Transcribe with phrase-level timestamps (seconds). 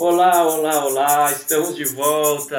[0.00, 2.56] Olá, olá, olá, estamos de volta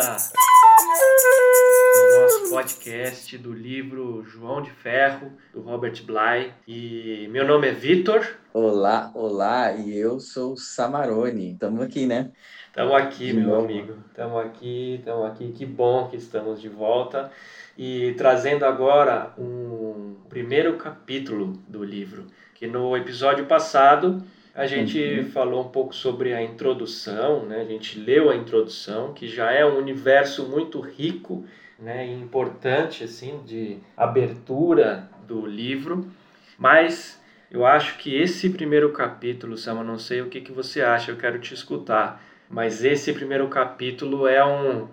[1.96, 6.52] no nosso podcast do livro João de Ferro, do Robert Bly.
[6.68, 8.28] E meu nome é Vitor.
[8.54, 11.54] Olá, olá, e eu sou Samarone.
[11.54, 12.30] Estamos aqui, né?
[12.68, 13.96] Estamos aqui, meu amigo.
[14.10, 15.54] Estamos aqui, estamos aqui.
[15.54, 17.32] Que bom que estamos de volta.
[17.78, 24.22] E trazendo agora um primeiro capítulo do livro, que no episódio passado
[24.54, 25.26] a gente uhum.
[25.32, 27.62] falou um pouco sobre a introdução, né?
[27.62, 31.46] a gente leu a introdução, que já é um universo muito rico
[31.78, 32.08] né?
[32.08, 36.10] e importante assim, de abertura do livro,
[36.58, 37.22] mas
[37.52, 41.18] eu acho que esse primeiro capítulo, Sama, não sei o que, que você acha, eu
[41.18, 44.88] quero te escutar, mas esse primeiro capítulo é um,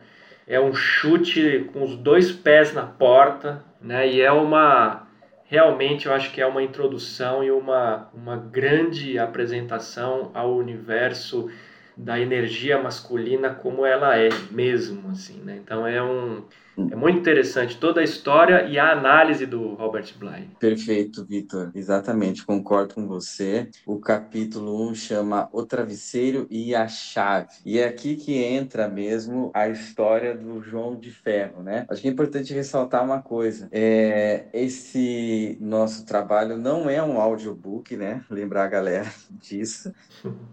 [0.47, 4.07] é um chute com os dois pés na porta, né?
[4.07, 5.06] e é uma
[5.49, 11.51] realmente eu acho que é uma introdução e uma, uma grande apresentação ao universo
[11.97, 15.57] da energia masculina como ela é mesmo assim né?
[15.57, 16.45] Então é um
[16.79, 20.51] é muito interessante toda a história e a análise do Robert Bly.
[20.61, 21.71] Perfeito, Vitor.
[21.75, 23.71] Exatamente, concordo com você.
[23.87, 27.49] O capítulo 1 chama O Travesseiro e a Chave.
[27.65, 31.87] E é aqui que entra mesmo a história do João de Ferro, né?
[31.89, 33.69] Acho que é importante ressaltar uma coisa.
[33.73, 38.23] É, esse nosso trabalho não é um audiobook, né?
[38.29, 39.93] Lembrar a galera disso.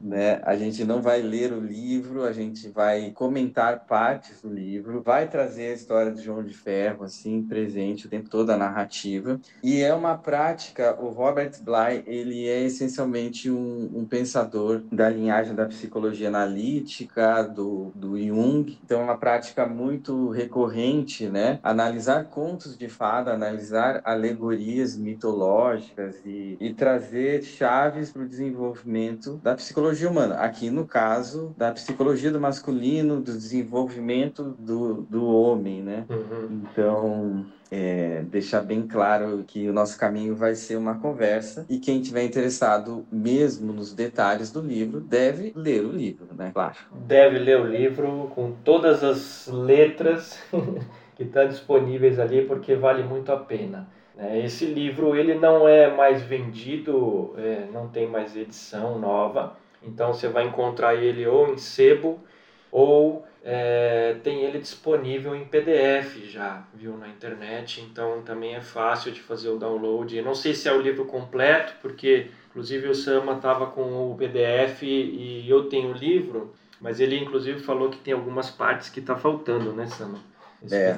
[0.01, 0.41] né?
[0.45, 5.27] A gente não vai ler o livro, a gente vai comentar partes do livro, vai
[5.27, 9.39] trazer a história de João de Ferro, assim, presente o tempo todo a narrativa.
[9.63, 15.55] E é uma prática, o Robert Bly, ele é essencialmente um, um pensador da linhagem
[15.55, 18.77] da psicologia analítica, do, do Jung.
[18.83, 21.59] Então, é uma prática muito recorrente, né?
[21.63, 29.55] Analisar contos de fada, analisar alegorias mitológicas e, e trazer chaves para o desenvolvimento da
[29.55, 30.35] psicologia humana.
[30.35, 36.02] Aqui, no caso, da psicologia do masculino, do desenvolvimento do, do homem, né?
[36.09, 36.61] Uhum.
[36.63, 42.01] Então, é, deixar bem claro que o nosso caminho vai ser uma conversa e quem
[42.01, 46.51] tiver interessado mesmo nos detalhes do livro deve ler o livro, né?
[46.53, 46.75] Claro.
[46.91, 50.39] Deve ler o livro com todas as letras
[51.15, 53.87] que estão disponíveis ali porque vale muito a pena.
[54.15, 54.45] Né?
[54.45, 60.27] Esse livro ele não é mais vendido, é, não tem mais edição nova, então você
[60.27, 62.19] vai encontrar ele ou em sebo
[62.71, 69.11] ou é, tem ele disponível em PDF já, viu, na internet, então também é fácil
[69.11, 70.15] de fazer o download.
[70.15, 74.15] Eu não sei se é o livro completo, porque inclusive o Sama estava com o
[74.15, 79.01] PDF e eu tenho o livro, mas ele inclusive falou que tem algumas partes que
[79.01, 80.19] está faltando, né, Sama?
[80.71, 80.97] É,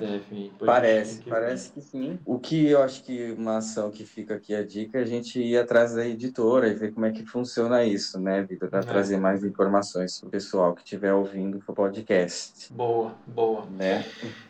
[0.63, 2.19] parece, que parece que sim.
[2.25, 5.39] O que eu acho que uma ação que fica aqui a dica é a gente
[5.39, 8.69] ir atrás da editora e ver como é que funciona isso, né, Vitor?
[8.69, 8.83] Para é.
[8.83, 12.71] trazer mais informações para o pessoal que estiver ouvindo o podcast.
[12.71, 13.65] Boa, boa.
[13.65, 14.05] Né?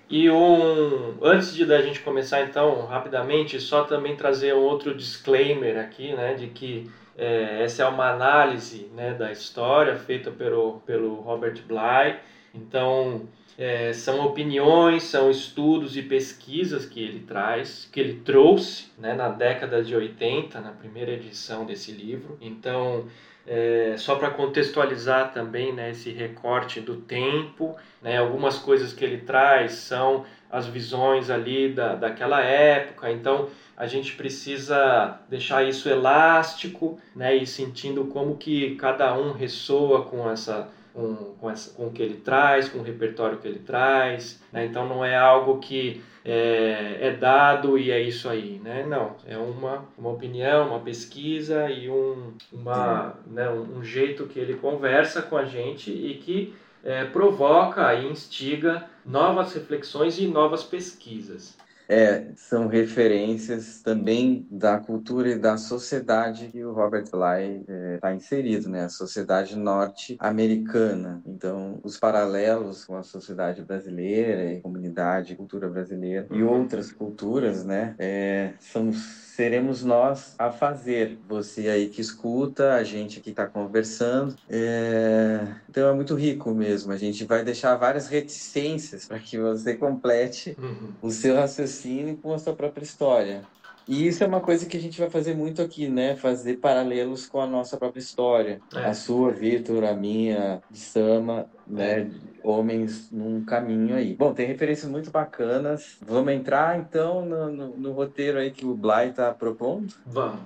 [0.09, 5.79] E um, antes de da gente começar então, rapidamente, só também trazer um outro disclaimer
[5.79, 11.15] aqui, né, de que é, essa é uma análise né, da história feita pelo, pelo
[11.15, 12.17] Robert Bly.
[12.53, 13.23] Então,
[13.57, 19.29] é, são opiniões, são estudos e pesquisas que ele traz, que ele trouxe né, na
[19.29, 22.37] década de 80, na primeira edição desse livro.
[22.41, 23.05] Então,
[23.47, 29.19] é, só para contextualizar também né, esse recorte do tempo, né, algumas coisas que ele
[29.19, 36.97] traz são as visões ali da, daquela época, então a gente precisa deixar isso elástico
[37.15, 41.91] né, e sentindo como que cada um ressoa com essa com, com, essa, com o
[41.91, 44.41] que ele traz, com o repertório que ele traz.
[44.51, 44.65] Né?
[44.65, 48.83] Então não é algo que é, é, dado e é isso aí, né?
[48.87, 54.39] Não, é uma, uma opinião, uma pesquisa e um, uma, né, um, um jeito que
[54.39, 60.63] ele conversa com a gente e que é, provoca e instiga novas reflexões e novas
[60.63, 61.55] pesquisas.
[61.87, 67.97] É, são referências também da cultura e da sociedade que o Robert Bly está é,
[67.97, 68.85] tá inserido, né?
[68.85, 71.21] A sociedade norte-americana.
[71.25, 76.61] Então, os paralelos com a sociedade brasileira e comunidade, cultura brasileira e uhum.
[76.61, 77.95] outras culturas, né?
[77.99, 78.91] É, são
[79.35, 81.19] seremos nós a fazer.
[81.27, 84.35] Você aí que escuta, a gente que está conversando.
[84.49, 85.45] É...
[85.75, 86.93] Então é muito rico mesmo.
[86.93, 90.93] A gente vai deixar várias reticências para que você complete uhum.
[91.01, 93.41] o seu raciocínio com a sua própria história.
[93.85, 96.15] E isso é uma coisa que a gente vai fazer muito aqui, né?
[96.15, 98.61] Fazer paralelos com a nossa própria história.
[98.73, 98.85] É.
[98.85, 102.09] A sua, Vitor, a minha, de Sama, né?
[102.41, 104.13] Homens num caminho aí.
[104.13, 105.97] Bom, tem referências muito bacanas.
[106.01, 109.93] Vamos entrar então no, no, no roteiro aí que o Bly está propondo?
[110.05, 110.39] Vamos.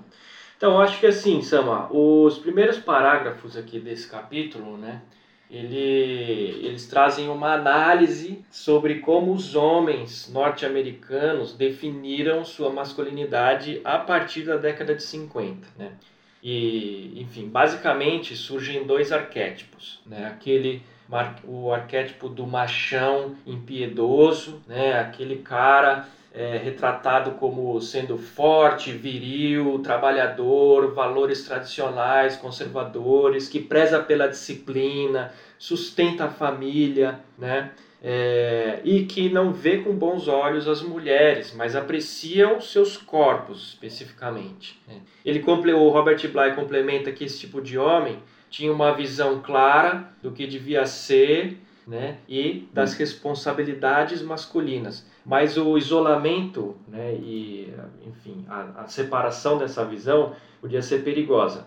[0.58, 5.04] Então, acho que assim, Sama, os primeiros parágrafos aqui desse capítulo, né?
[5.50, 14.44] Ele, eles trazem uma análise sobre como os homens norte-americanos definiram sua masculinidade a partir
[14.44, 15.68] da década de 50.
[15.75, 15.92] Né?
[16.44, 20.00] E, enfim, basicamente surgem dois arquétipos.
[20.06, 20.28] Né?
[20.28, 20.84] Aquele
[21.44, 25.00] o arquétipo do machão impiedoso, né?
[25.00, 34.28] aquele cara é, retratado como sendo forte, viril, trabalhador, valores tradicionais, conservadores, que preza pela
[34.28, 37.72] disciplina, sustenta a família, né?
[38.02, 44.82] É, e que não vê com bons olhos as mulheres, mas apreciam seus corpos especificamente.
[44.88, 45.02] Né?
[45.25, 45.44] Ele
[45.74, 50.48] o Robert Bly complementa que esse tipo de homem tinha uma visão clara do que
[50.48, 51.58] devia ser
[51.89, 55.06] né, e das responsabilidades masculinas.
[55.25, 57.74] Mas o isolamento né, e,
[58.06, 61.65] enfim, a, a separação dessa visão podia ser perigosa.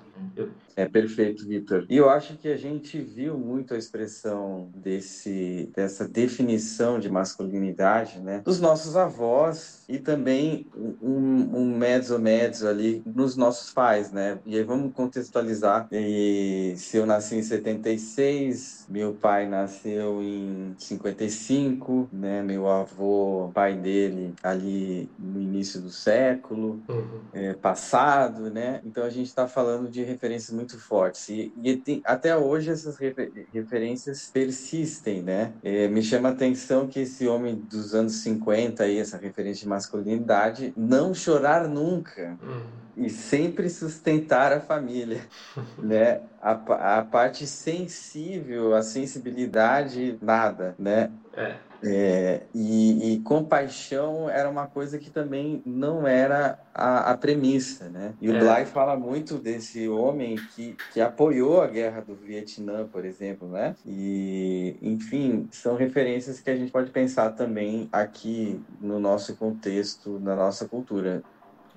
[0.74, 1.86] É perfeito, Vitor.
[1.88, 8.20] E eu acho que a gente viu muito a expressão desse, dessa definição de masculinidade,
[8.20, 10.66] né, dos nossos avós e também
[11.02, 14.38] um, um mezzo mezzo ali nos nossos pais, né?
[14.46, 15.88] E aí vamos contextualizar.
[15.92, 22.42] E se eu nasci em 76, meu pai nasceu em 55, né?
[22.42, 27.20] Meu avô, pai dele, ali no início do século uhum.
[27.32, 28.80] é, passado, né?
[28.84, 31.28] Então a gente está falando de referências muito fortes.
[31.28, 35.52] E, e tem, até hoje essas refer, referências persistem, né?
[35.62, 39.68] É, me chama a atenção que esse homem dos anos 50 aí, essa referência de
[39.68, 42.38] masculinidade, não chorar nunca.
[42.42, 45.22] Uhum e sempre sustentar a família,
[45.78, 46.20] né?
[46.40, 51.10] A, a parte sensível, a sensibilidade, nada, né?
[51.34, 51.56] É.
[51.84, 58.14] É, e, e, compaixão era uma coisa que também não era a, a premissa, né?
[58.20, 58.38] E o é.
[58.38, 63.74] Bly fala muito desse homem que, que apoiou a guerra do Vietnã, por exemplo, né?
[63.84, 70.36] E, enfim, são referências que a gente pode pensar também aqui no nosso contexto, na
[70.36, 71.22] nossa cultura.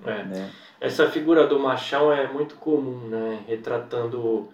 [0.04, 0.22] É.
[0.22, 0.50] Né?
[0.80, 3.40] Essa figura do machão é muito comum, né?
[3.48, 4.48] Retratando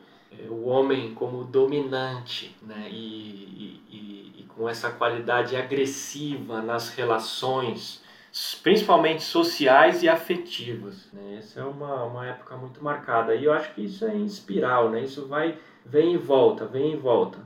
[0.49, 2.89] o homem como dominante, né?
[2.91, 8.03] E, e, e, com essa qualidade agressiva nas relações,
[8.63, 11.09] principalmente sociais e afetivas.
[11.13, 11.37] Né?
[11.39, 13.35] Essa é uma, uma época muito marcada.
[13.35, 15.03] E eu acho que isso é em espiral, né?
[15.03, 17.39] Isso vai, vem e volta, vem e volta.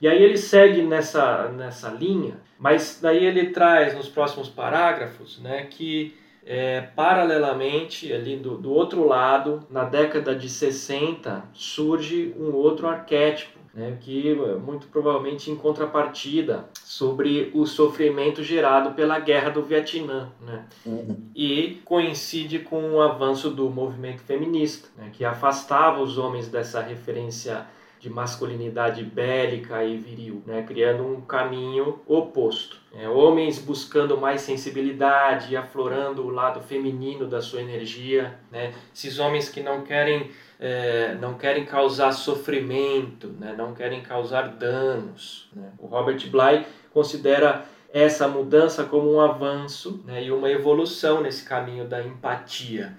[0.00, 5.66] E aí ele segue nessa, nessa linha, mas daí ele traz nos próximos parágrafos né,
[5.66, 6.16] que
[6.50, 13.58] é, paralelamente, ali do, do outro lado, na década de 60, surge um outro arquétipo,
[13.74, 14.34] né, que
[14.64, 21.28] muito provavelmente em contrapartida sobre o sofrimento gerado pela guerra do Vietnã, né, uhum.
[21.34, 27.66] e coincide com o avanço do movimento feminista, né, que afastava os homens dessa referência
[28.00, 30.62] de masculinidade bélica e viril, né?
[30.62, 32.77] criando um caminho oposto.
[32.94, 38.72] É, homens buscando mais sensibilidade, aflorando o lado feminino da sua energia, né?
[38.94, 43.54] esses homens que não querem é, não querem causar sofrimento, né?
[43.56, 45.48] não querem causar danos.
[45.54, 45.70] Né?
[45.78, 50.24] O Robert Bly considera essa mudança como um avanço né?
[50.24, 52.96] e uma evolução nesse caminho da empatia.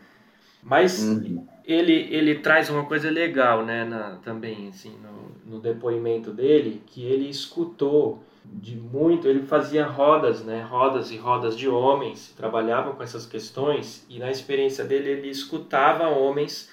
[0.62, 6.32] Mas uhum ele, ele traz uma coisa legal, né, na, também, assim, no, no depoimento
[6.32, 12.34] dele, que ele escutou de muito, ele fazia rodas, né, rodas e rodas de homens,
[12.36, 16.70] trabalhava com essas questões, e na experiência dele ele escutava homens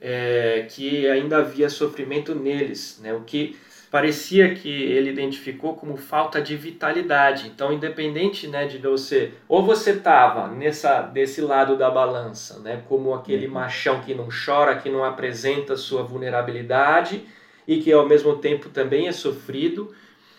[0.00, 3.56] é, que ainda havia sofrimento neles, né, o que
[3.90, 7.46] parecia que ele identificou como falta de vitalidade.
[7.46, 13.14] Então, independente né, de você, ou você estava nessa desse lado da balança, né, como
[13.14, 13.54] aquele uhum.
[13.54, 17.22] machão que não chora, que não apresenta sua vulnerabilidade
[17.66, 19.94] e que ao mesmo tempo também é sofrido.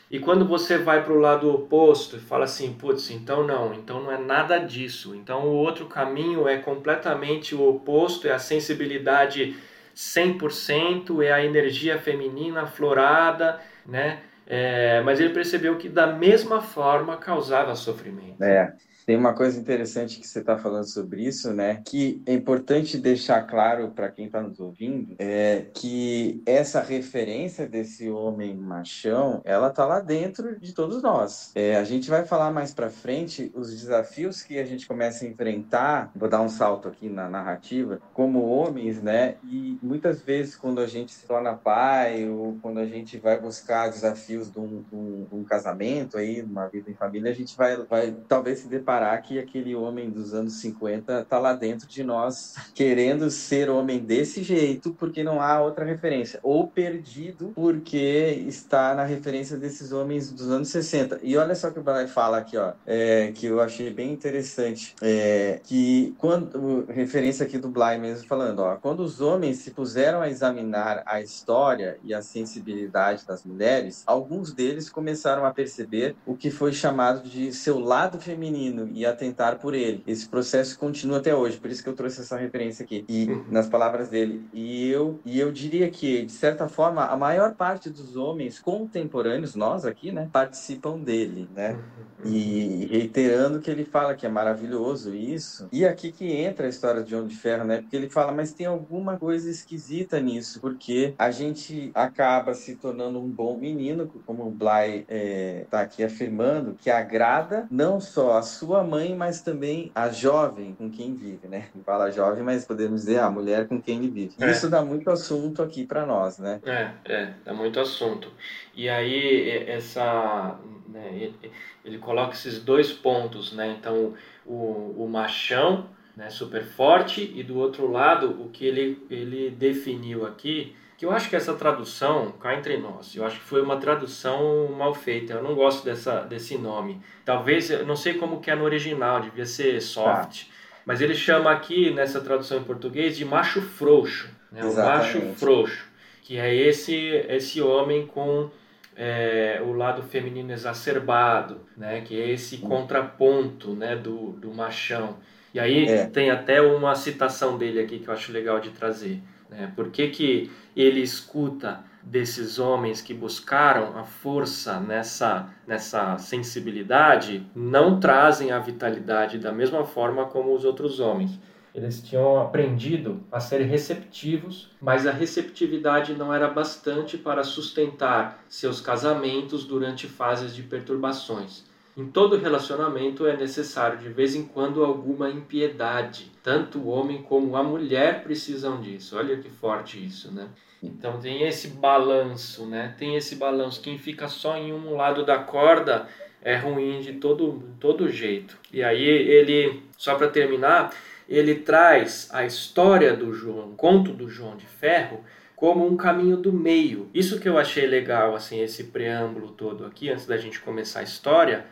[0.10, 4.02] E quando você vai para o lado oposto e fala assim, putz, então não, então
[4.02, 5.14] não é nada disso.
[5.14, 9.56] Então o outro caminho é completamente o oposto, é a sensibilidade
[9.94, 14.20] 100%, é a energia feminina aflorada, né?
[14.50, 18.42] É, mas ele percebeu que da mesma forma causava sofrimento.
[18.42, 18.74] É.
[19.08, 21.82] Tem uma coisa interessante que você está falando sobre isso, né?
[21.86, 28.10] Que é importante deixar claro para quem está nos ouvindo é que essa referência desse
[28.10, 31.54] homem machão, ela tá lá dentro de todos nós.
[31.56, 35.28] É, a gente vai falar mais para frente os desafios que a gente começa a
[35.30, 36.12] enfrentar.
[36.14, 39.36] Vou dar um salto aqui na narrativa como homens, né?
[39.42, 43.88] E muitas vezes quando a gente se torna pai ou quando a gente vai buscar
[43.88, 47.56] desafios de um, de um, de um casamento aí, uma vida em família, a gente
[47.56, 52.04] vai, vai talvez se deparar que aquele homem dos anos 50 está lá dentro de
[52.04, 56.40] nós, querendo ser homem desse jeito, porque não há outra referência.
[56.42, 61.20] Ou perdido, porque está na referência desses homens dos anos 60.
[61.24, 64.96] E olha só que o Balai fala aqui, ó, é, que eu achei bem interessante,
[65.02, 70.22] é, que quando, referência aqui do Bly mesmo falando, ó, quando os homens se puseram
[70.22, 76.36] a examinar a história e a sensibilidade das mulheres, alguns deles começaram a perceber o
[76.36, 80.04] que foi chamado de seu lado feminino e atentar por ele.
[80.08, 83.06] Esse processo continua até hoje, por isso que eu trouxe essa referência aqui.
[83.08, 83.46] E uhum.
[83.50, 87.90] nas palavras dele, e eu e eu diria que de certa forma a maior parte
[87.90, 91.74] dos homens contemporâneos, nós aqui, né, participam dele, né?
[91.74, 92.32] Uhum.
[92.32, 95.68] E reiterando que ele fala que é maravilhoso isso.
[95.72, 97.82] E aqui que entra a história de João de Ferro, né?
[97.82, 103.20] Porque ele fala, mas tem alguma coisa esquisita nisso, porque a gente acaba se tornando
[103.20, 108.38] um bom menino, como o Bly está é, tá aqui afirmando, que agrada não só
[108.38, 111.70] a sua mãe, mas também a jovem com quem vive, né?
[111.74, 114.36] Ele fala jovem, mas podemos dizer a mulher com quem ele vive.
[114.40, 114.52] É.
[114.52, 116.60] Isso dá muito assunto aqui para nós, né?
[116.66, 118.32] É, é, dá muito assunto.
[118.76, 120.60] E aí, essa.
[120.88, 121.52] Né, ele,
[121.84, 123.76] ele coloca esses dois pontos, né?
[123.80, 124.14] Então,
[124.46, 130.26] o, o machão né, super forte, e do outro lado, o que ele, ele definiu
[130.26, 133.78] aqui, que eu acho que essa tradução, cá entre nós, eu acho que foi uma
[133.78, 137.00] tradução mal feita, eu não gosto dessa, desse nome.
[137.24, 140.52] Talvez, eu não sei como que é no original, devia ser soft, tá.
[140.84, 145.86] mas ele chama aqui, nessa tradução em português, de macho frouxo, né, o macho frouxo,
[146.24, 146.96] que é esse,
[147.30, 148.50] esse homem com
[148.96, 155.18] é, o lado feminino exacerbado, né, que é esse contraponto né, do, do machão.
[155.54, 156.08] E aí é.
[156.08, 159.22] tem até uma citação dele aqui que eu acho legal de trazer.
[159.50, 159.72] Né?
[159.76, 168.00] Por que, que ele escuta desses homens que buscaram a força nessa, nessa sensibilidade, não
[168.00, 171.38] trazem a vitalidade da mesma forma como os outros homens.
[171.76, 178.82] Eles tinham aprendido a ser receptivos, mas a receptividade não era bastante para sustentar seus
[178.82, 181.66] casamentos durante fases de perturbações.
[181.98, 186.32] Em todo relacionamento é necessário de vez em quando alguma impiedade.
[186.44, 189.18] Tanto o homem como a mulher precisam disso.
[189.18, 190.48] Olha que forte isso, né?
[190.84, 192.94] Então tem esse balanço, né?
[193.00, 193.82] Tem esse balanço.
[193.82, 196.08] Quem fica só em um lado da corda
[196.44, 198.60] é ruim de todo, todo jeito.
[198.72, 200.94] E aí ele, só para terminar,
[201.28, 205.24] ele traz a história do João, o conto do João de Ferro,
[205.56, 207.10] como um caminho do meio.
[207.12, 211.04] Isso que eu achei legal, assim, esse preâmbulo todo aqui, antes da gente começar a
[211.04, 211.66] história,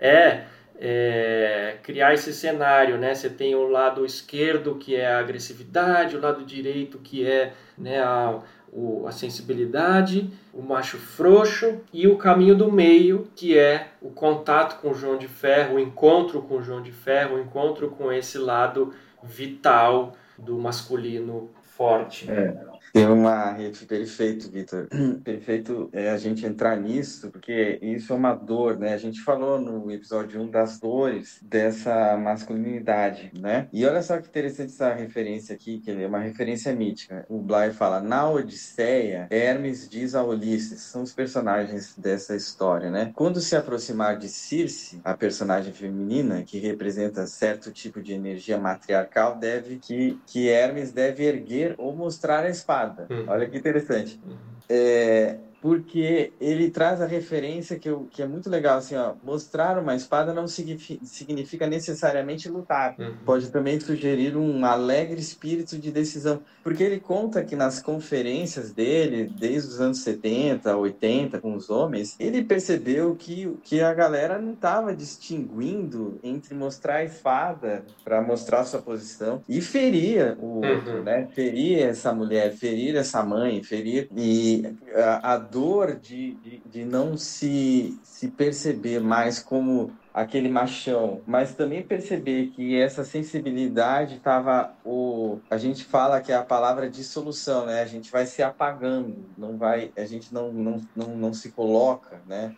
[0.00, 0.44] é,
[0.80, 3.14] é, criar esse cenário, né?
[3.14, 8.00] Você tem o lado esquerdo que é a agressividade, o lado direito que é né,
[8.00, 8.38] a,
[8.72, 14.80] o, a sensibilidade, o macho frouxo e o caminho do meio que é o contato
[14.80, 18.12] com o João de Ferro, o encontro com o João de Ferro, o encontro com
[18.12, 22.30] esse lado vital do masculino forte.
[22.30, 22.67] É.
[22.92, 24.88] Tem uma rede perfeito, Vitor.
[25.22, 28.94] Perfeito é a gente entrar nisso, porque isso é uma dor, né?
[28.94, 33.68] A gente falou no episódio 1 das dores dessa masculinidade, né?
[33.72, 37.26] E olha só que interessante essa referência aqui, que é uma referência mítica.
[37.28, 43.12] O Blair fala: na Odisseia, Hermes diz a Ulisses, são os personagens dessa história, né?
[43.14, 49.36] Quando se aproximar de Circe, a personagem feminina, que representa certo tipo de energia matriarcal,
[49.36, 52.77] deve que, que Hermes deve erguer ou mostrar a espada
[53.26, 54.20] Olha que interessante.
[54.26, 54.36] Hum.
[54.68, 59.78] É, porque ele traz a referência que, eu, que é muito legal, assim, ó, mostrar
[59.78, 62.94] uma espada não significa, necessariamente lutar.
[62.98, 63.14] Uhum.
[63.24, 69.32] Pode também sugerir um alegre espírito de decisão, porque ele conta que nas conferências dele,
[69.38, 74.52] desde os anos 70, 80, com os homens, ele percebeu que, que a galera não
[74.52, 81.02] estava distinguindo entre mostrar a espada para mostrar sua posição e feria o outro, uhum.
[81.02, 81.28] né?
[81.34, 87.16] Ferir essa mulher, ferir essa mãe, ferir e a, a dor de, de, de não
[87.16, 95.38] se, se perceber mais como aquele machão, mas também perceber que essa sensibilidade estava o
[95.48, 97.82] a gente fala que é a palavra dissolução, né?
[97.82, 102.20] A gente vai se apagando, não vai, a gente não não, não, não se coloca,
[102.26, 102.54] né?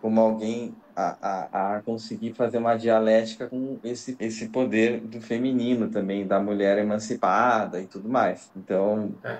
[0.00, 5.88] Como alguém a, a, a conseguir fazer uma dialética com esse, esse poder do feminino
[5.88, 8.50] também, da mulher emancipada e tudo mais.
[8.56, 9.38] Então, é.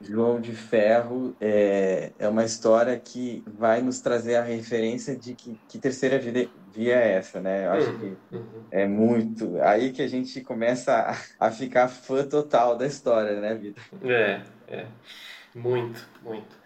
[0.00, 5.58] João de Ferro é, é uma história que vai nos trazer a referência de que,
[5.68, 7.66] que terceira vida, via é essa, né?
[7.66, 8.64] Eu acho uhum, que uhum.
[8.70, 9.60] é muito.
[9.62, 10.92] Aí que a gente começa
[11.38, 13.82] a, a ficar fã total da história, né, Vitor?
[14.02, 14.86] É, é.
[15.54, 16.60] Muito, muito.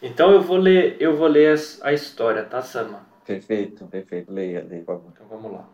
[0.00, 3.06] Então eu vou ler, eu vou ler a história, tá, Sama?
[3.26, 4.32] Perfeito, perfeito.
[4.32, 5.12] Leia, leia, por favor.
[5.14, 5.68] Então vamos lá.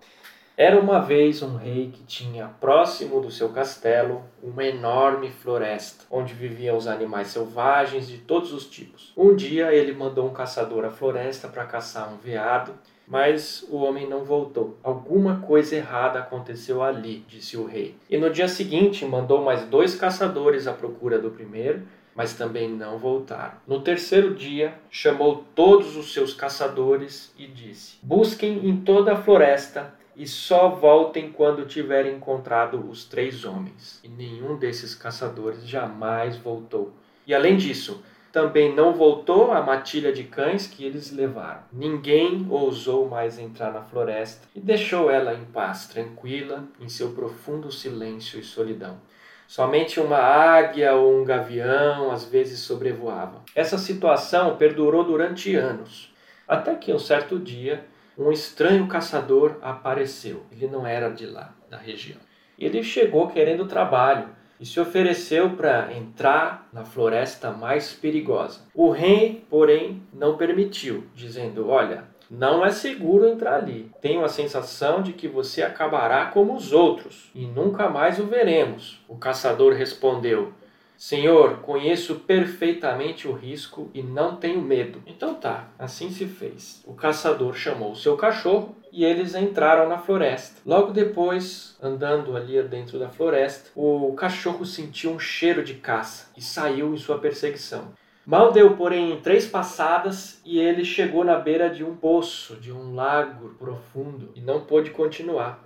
[0.56, 6.32] Era uma vez um rei que tinha próximo do seu castelo uma enorme floresta, onde
[6.32, 9.12] viviam os animais selvagens de todos os tipos.
[9.16, 12.72] Um dia ele mandou um caçador à floresta para caçar um veado,
[13.04, 14.78] mas o homem não voltou.
[14.80, 17.96] Alguma coisa errada aconteceu ali, disse o rei.
[18.08, 21.82] E no dia seguinte mandou mais dois caçadores à procura do primeiro,
[22.14, 23.54] mas também não voltaram.
[23.66, 30.03] No terceiro dia, chamou todos os seus caçadores e disse: Busquem em toda a floresta
[30.16, 34.00] e só voltem quando tiverem encontrado os três homens.
[34.02, 36.92] E nenhum desses caçadores jamais voltou.
[37.26, 38.02] E além disso,
[38.34, 41.62] também não voltou a matilha de cães que eles levaram.
[41.72, 47.70] Ninguém ousou mais entrar na floresta e deixou ela em paz, tranquila, em seu profundo
[47.70, 48.98] silêncio e solidão.
[49.46, 53.42] Somente uma águia ou um gavião às vezes sobrevoavam.
[53.54, 56.12] Essa situação perdurou durante anos,
[56.48, 57.84] até que um certo dia
[58.16, 60.42] um estranho caçador apareceu.
[60.52, 62.18] Ele não era de lá, da região.
[62.58, 64.28] Ele chegou querendo trabalho
[64.60, 68.60] e se ofereceu para entrar na floresta mais perigosa.
[68.74, 73.90] O rei, porém, não permitiu, dizendo: Olha, não é seguro entrar ali.
[74.00, 79.04] Tenho a sensação de que você acabará como os outros e nunca mais o veremos.
[79.08, 80.52] O caçador respondeu:
[80.96, 85.02] Senhor, conheço perfeitamente o risco e não tenho medo.
[85.06, 86.82] Então tá, assim se fez.
[86.86, 90.60] O caçador chamou o seu cachorro e eles entraram na floresta.
[90.64, 96.40] Logo depois, andando ali dentro da floresta, o cachorro sentiu um cheiro de caça e
[96.40, 97.92] saiu em sua perseguição.
[98.24, 102.94] Mal deu, porém, três passadas e ele chegou na beira de um poço, de um
[102.94, 105.62] lago profundo e não pôde continuar.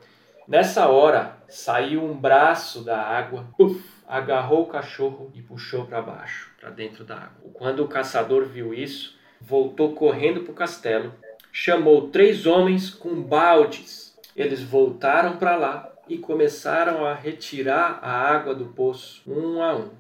[0.49, 6.51] Nessa hora, saiu um braço da água, puff, agarrou o cachorro e puxou para baixo,
[6.59, 7.51] para dentro da água.
[7.53, 11.15] Quando o caçador viu isso, voltou correndo para o castelo,
[11.53, 14.17] chamou três homens com baldes.
[14.35, 19.91] Eles voltaram para lá e começaram a retirar a água do poço, um a um.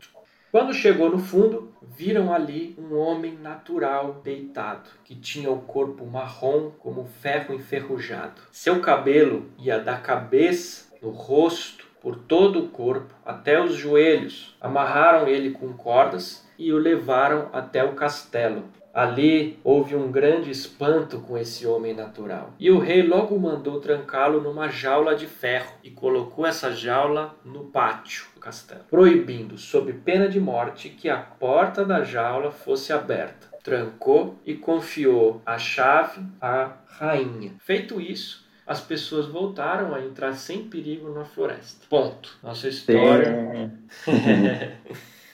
[0.51, 6.71] Quando chegou no fundo, viram ali um homem natural deitado, que tinha o corpo marrom
[6.79, 8.41] como ferro enferrujado.
[8.51, 14.57] Seu cabelo ia da cabeça, no rosto, por todo o corpo até os joelhos.
[14.61, 18.65] Amarraram ele com cordas e o levaram até o castelo.
[18.93, 22.53] Ali houve um grande espanto com esse homem natural.
[22.59, 27.67] E o rei logo mandou trancá-lo numa jaula de ferro e colocou essa jaula no
[27.67, 33.47] pátio do castelo, proibindo, sob pena de morte, que a porta da jaula fosse aberta.
[33.63, 37.55] Trancou e confiou a chave à rainha.
[37.61, 41.87] Feito isso, as pessoas voltaram a entrar sem perigo na floresta.
[41.89, 42.39] Ponto.
[42.43, 43.73] Nossa história.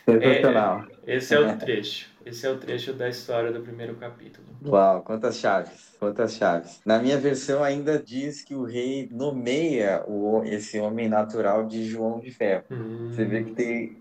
[0.07, 0.85] Sensacional.
[1.05, 2.15] é, esse é o trecho.
[2.25, 4.47] Esse é o trecho da história do primeiro capítulo.
[4.65, 6.81] Uau, quantas chaves, quantas chaves.
[6.87, 12.21] Na minha versão ainda diz que o rei nomeia o, esse homem natural de João
[12.21, 12.65] de Ferro.
[12.71, 13.11] Hum.
[13.11, 13.97] Você vê que tem,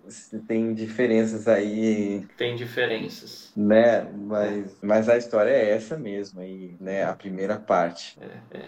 [0.48, 2.26] tem diferenças aí.
[2.38, 3.52] Tem diferenças.
[3.58, 4.08] Né?
[4.14, 7.04] Mas, mas a história é essa mesmo aí, né?
[7.04, 8.18] A primeira parte.
[8.22, 8.66] É, é.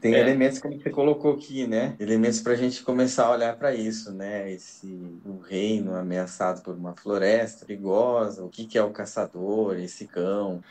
[0.00, 0.20] Tem é.
[0.20, 1.94] elementos como você colocou aqui, né?
[1.98, 4.50] Elementos para a gente começar a olhar para isso, né?
[4.50, 4.86] Esse
[5.24, 10.62] o reino ameaçado por uma floresta perigosa, o que, que é o caçador, esse cão.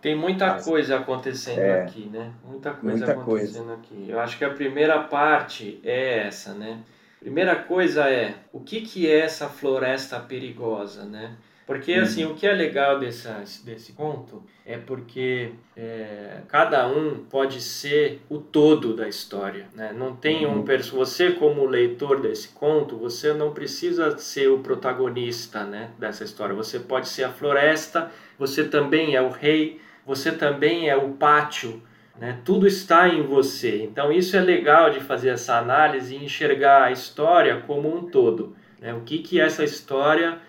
[0.00, 2.32] Tem muita Mas, coisa acontecendo é, aqui, né?
[2.44, 3.74] Muita coisa muita acontecendo coisa.
[3.74, 4.06] aqui.
[4.08, 6.80] Eu acho que a primeira parte é essa, né?
[7.18, 11.36] Primeira coisa é o que, que é essa floresta perigosa, né?
[11.68, 12.02] Porque, uhum.
[12.02, 18.22] assim, o que é legal dessa, desse conto é porque é, cada um pode ser
[18.26, 19.92] o todo da história, né?
[19.94, 20.60] Não tem um...
[20.60, 20.64] Uhum.
[20.94, 26.54] Você, como leitor desse conto, você não precisa ser o protagonista, né, dessa história.
[26.54, 31.82] Você pode ser a floresta, você também é o rei, você também é o pátio,
[32.18, 32.38] né?
[32.46, 33.82] Tudo está em você.
[33.82, 38.56] Então, isso é legal de fazer essa análise e enxergar a história como um todo.
[38.80, 38.94] Né?
[38.94, 40.47] O que, que essa história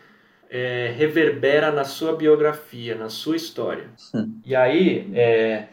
[0.50, 3.90] é, reverbera na sua biografia, na sua história.
[4.14, 4.40] Hum.
[4.46, 5.68] E aí, é,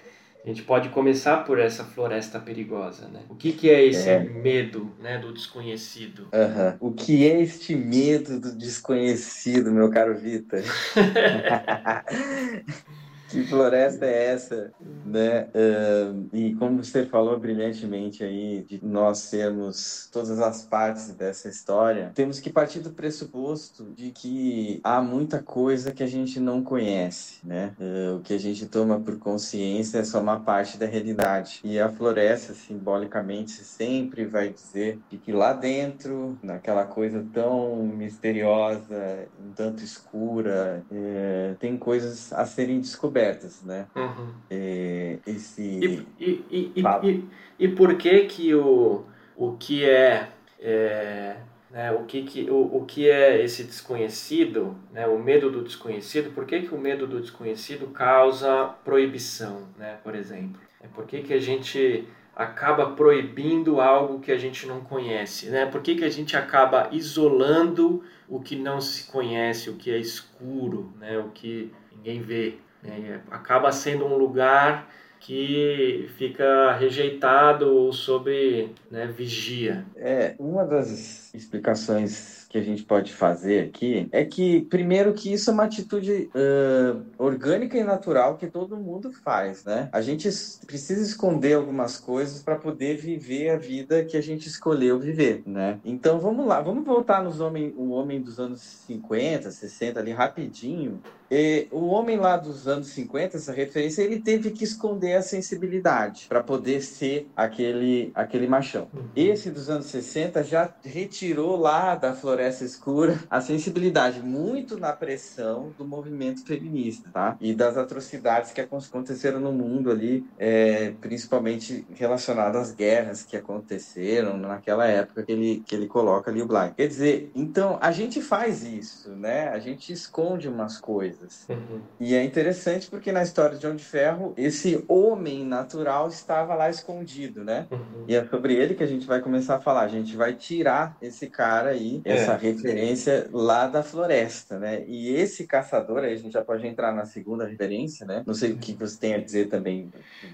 [0.45, 3.23] a gente pode começar por essa floresta perigosa, né?
[3.29, 4.21] O que, que é esse é.
[4.21, 6.29] medo né, do desconhecido?
[6.33, 6.89] Uhum.
[6.89, 10.63] O que é este medo do desconhecido, meu caro Vitor?
[13.29, 14.73] Que floresta é essa,
[15.05, 15.49] né?
[15.55, 22.13] Uh, e como você falou brilhantemente aí, de nós sermos todas as partes dessa história,
[22.15, 27.39] temos que partir do pressuposto de que há muita coisa que a gente não conhece,
[27.45, 27.75] né?
[27.81, 31.61] Uh, o que a gente toma por consciência é só uma parte da realidade.
[31.65, 39.51] E a floresta, simbolicamente, sempre vai dizer que lá dentro, naquela coisa tão misteriosa, um
[39.53, 43.87] tanto escura, uh, tem coisas a serem descobertas descobertas, né?
[43.95, 44.35] Uhum.
[44.51, 45.63] É, esse...
[45.63, 49.05] E, e, e, e, e, por que que o,
[49.37, 50.29] o que é,
[50.61, 51.37] é
[51.71, 56.33] né, o, que, que, o, o que é esse desconhecido, né, o medo do desconhecido,
[56.33, 60.61] por que, que o medo do desconhecido causa proibição, né, por exemplo?
[60.81, 65.65] É por que, que a gente acaba proibindo algo que a gente não conhece, né?
[65.65, 69.97] Por que, que a gente acaba isolando o que não se conhece, o que é
[69.97, 71.19] escuro, né?
[71.19, 73.21] O que ninguém vê, né?
[73.31, 79.85] Acaba sendo um lugar que fica rejeitado ou sob né, vigia.
[79.97, 85.51] É, uma das explicações que a gente pode fazer aqui é que, primeiro, que isso
[85.51, 89.89] é uma atitude uh, orgânica e natural que todo mundo faz, né?
[89.93, 90.29] A gente
[90.67, 95.79] precisa esconder algumas coisas para poder viver a vida que a gente escolheu viver, né?
[95.85, 101.01] Então, vamos lá, vamos voltar nos homem, o homem dos anos 50, 60 ali rapidinho.
[101.31, 106.27] E o homem lá dos anos 50, essa referência, ele teve que esconder a sensibilidade
[106.29, 108.89] para poder ser aquele, aquele machão.
[108.95, 109.07] Uhum.
[109.17, 115.73] Esse dos anos 60 já retirou lá da floresta escura a sensibilidade, muito na pressão
[115.79, 117.37] do movimento feminista, tá?
[117.41, 124.37] E das atrocidades que aconteceram no mundo ali, é, principalmente relacionadas às guerras que aconteceram
[124.37, 126.75] naquela época que ele, que ele coloca ali o Black.
[126.75, 129.49] Quer dizer, então a gente faz isso, né?
[129.49, 131.47] A gente esconde umas coisas coisas.
[131.49, 131.81] Uhum.
[131.99, 136.71] E é interessante porque na história de João de Ferro, esse homem natural estava lá
[136.71, 137.67] escondido, né?
[137.71, 138.05] Uhum.
[138.09, 139.83] E é sobre ele que a gente vai começar a falar.
[139.83, 142.15] A gente vai tirar esse cara aí, é.
[142.15, 144.85] essa referência lá da floresta, né?
[144.87, 148.23] E esse caçador, aí a gente já pode entrar na segunda referência, né?
[148.27, 149.91] Não sei o que você tem a dizer também.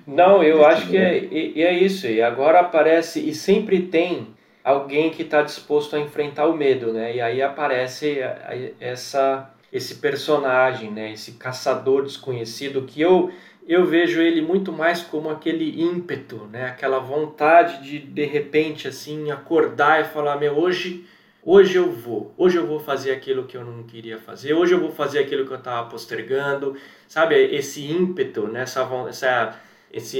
[0.06, 2.06] Não, eu acho que é, é isso.
[2.06, 4.28] E agora aparece, e sempre tem
[4.62, 7.16] alguém que está disposto a enfrentar o medo, né?
[7.16, 8.18] E aí aparece
[8.80, 13.32] essa esse personagem, né, esse caçador desconhecido que eu
[13.66, 19.30] eu vejo ele muito mais como aquele ímpeto, né, aquela vontade de de repente assim
[19.30, 21.06] acordar e falar meu hoje
[21.44, 24.80] hoje eu vou, hoje eu vou fazer aquilo que eu não queria fazer, hoje eu
[24.80, 26.76] vou fazer aquilo que eu estava postergando,
[27.08, 27.34] sabe?
[27.34, 29.56] Esse ímpeto, né, essa, essa
[29.92, 30.18] esse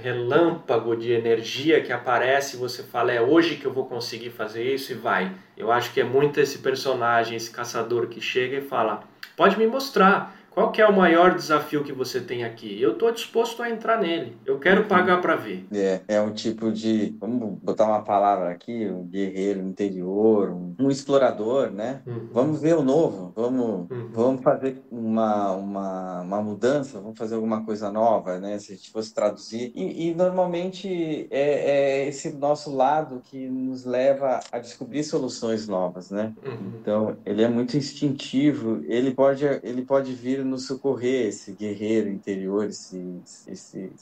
[0.00, 4.62] relâmpago de energia que aparece e você fala, é hoje que eu vou conseguir fazer
[4.72, 5.32] isso e vai.
[5.56, 9.02] Eu acho que é muito esse personagem, esse caçador que chega e fala,
[9.36, 12.80] pode me mostrar, qual que é o maior desafio que você tem aqui?
[12.80, 14.36] Eu estou disposto a entrar nele.
[14.44, 15.66] Eu quero pagar para ver.
[15.72, 20.90] É, é um tipo de, vamos botar uma palavra aqui, um guerreiro interior, um, um
[20.90, 22.02] explorador, né?
[22.06, 22.28] Uhum.
[22.32, 24.10] Vamos ver o novo, vamos, uhum.
[24.12, 28.58] vamos fazer uma, uma, uma mudança, vamos fazer alguma coisa nova, né?
[28.58, 29.72] Se a gente fosse traduzir.
[29.74, 36.10] E, e normalmente é, é, esse nosso lado que nos leva a descobrir soluções novas,
[36.10, 36.32] né?
[36.44, 36.72] Uhum.
[36.80, 42.66] Então, ele é muito instintivo, ele pode, ele pode vir nos socorrer, esse guerreiro interior,
[42.66, 43.92] esse, esse,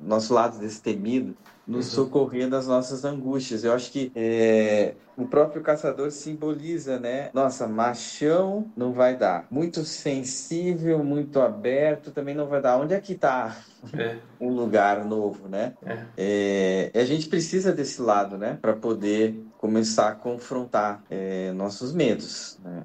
[0.00, 1.36] nosso lado destemido,
[1.66, 2.04] nos uhum.
[2.04, 3.62] socorrer das nossas angústias.
[3.62, 7.30] Eu acho que é, o próprio caçador simboliza, né?
[7.34, 9.46] Nossa, machão não vai dar.
[9.50, 12.78] Muito sensível, muito aberto, também não vai dar.
[12.78, 13.56] Onde é que está
[13.92, 14.16] é.
[14.40, 15.74] um lugar novo, né?
[16.16, 16.90] É.
[16.94, 18.58] É, a gente precisa desse lado, né?
[18.62, 22.58] Para poder começar a confrontar é, nossos medos.
[22.64, 22.84] Né?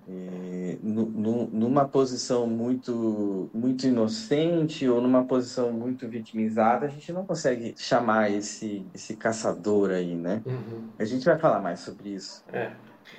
[0.81, 8.31] Numa posição muito, muito inocente ou numa posição muito vitimizada, a gente não consegue chamar
[8.31, 10.41] esse, esse caçador aí, né?
[10.45, 10.89] Uhum.
[10.97, 12.43] A gente vai falar mais sobre isso.
[12.51, 12.71] É.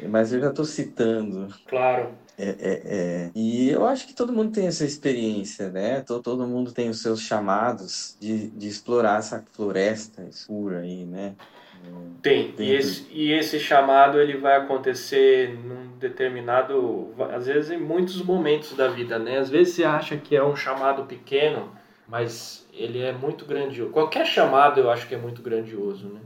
[0.08, 1.48] Mas eu já estou citando.
[1.66, 2.10] Claro.
[2.36, 6.00] É, é, é, E eu acho que todo mundo tem essa experiência, né?
[6.00, 11.36] Todo, todo mundo tem os seus chamados de, de explorar essa floresta escura aí, né?
[12.22, 18.22] Tem, e esse, e esse chamado ele vai acontecer num determinado, às vezes em muitos
[18.22, 19.38] momentos da vida, né?
[19.38, 21.70] Às vezes você acha que é um chamado pequeno,
[22.08, 23.92] mas ele é muito grandioso.
[23.92, 26.20] Qualquer chamado eu acho que é muito grandioso, né?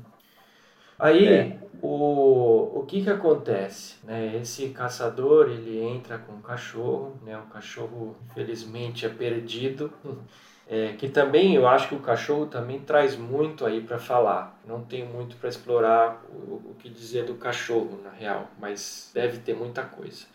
[0.98, 1.58] Aí, é.
[1.80, 3.96] o, o que que acontece?
[4.04, 4.36] Né?
[4.40, 7.38] Esse caçador, ele entra com um cachorro, né?
[7.38, 9.92] O cachorro, infelizmente, é perdido.
[10.70, 14.60] É, que também eu acho que o cachorro também traz muito aí para falar.
[14.66, 19.38] Não tenho muito para explorar o, o, que dizer do cachorro na real, mas deve
[19.38, 20.26] ter muita coisa.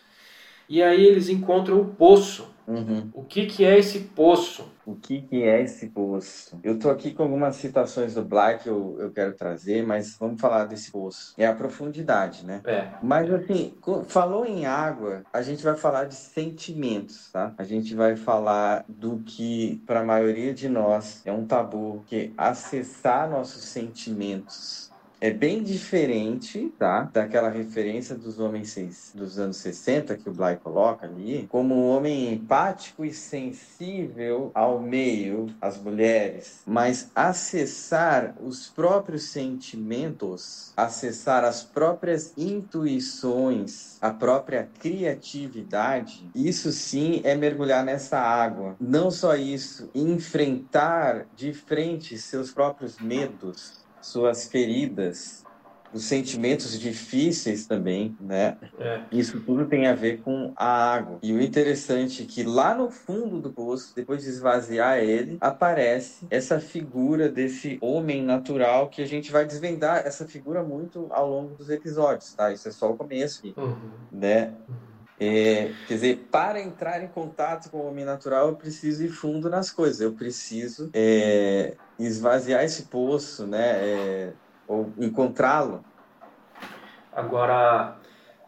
[0.73, 2.51] E aí eles encontram o poço.
[2.65, 3.12] Uhum.
[3.13, 4.73] O que, que é esse poço?
[4.88, 6.59] O que, que é esse poço?
[6.63, 10.41] Eu tô aqui com algumas citações do Black que eu, eu quero trazer, mas vamos
[10.41, 11.36] falar desse poço.
[11.38, 12.59] É a profundidade, né?
[12.65, 12.88] É.
[13.03, 13.75] Mas assim,
[14.07, 17.53] falou em água, a gente vai falar de sentimentos, tá?
[17.55, 22.33] A gente vai falar do que para a maioria de nós é um tabu, que
[22.36, 24.91] acessar nossos sentimentos
[25.23, 27.09] é bem diferente, tá?
[27.13, 32.33] Daquela referência dos homens dos anos 60 que o Bly coloca ali, como um homem
[32.33, 42.33] empático e sensível ao meio, às mulheres, mas acessar os próprios sentimentos, acessar as próprias
[42.38, 48.75] intuições, a própria criatividade, isso sim é mergulhar nessa água.
[48.77, 55.44] Não só isso, enfrentar de frente seus próprios medos, suas feridas,
[55.94, 58.58] os sentimentos difíceis também, né?
[58.80, 59.04] É.
[59.12, 61.20] Isso tudo tem a ver com a água.
[61.22, 66.26] E o interessante é que lá no fundo do poço, depois de esvaziar ele, aparece
[66.30, 71.56] essa figura desse homem natural que a gente vai desvendar essa figura muito ao longo
[71.56, 72.52] dos episódios, tá?
[72.52, 73.92] Isso é só o começo, uhum.
[74.12, 74.54] né?
[74.68, 74.92] Uhum.
[75.19, 79.49] É, quer dizer, para entrar em contato com o homem natural, eu preciso ir fundo
[79.49, 80.02] nas coisas.
[80.02, 83.71] Eu preciso é, esvaziar esse poço, né?
[83.76, 84.34] É,
[84.67, 85.84] ou encontrá-lo.
[87.12, 87.97] Agora,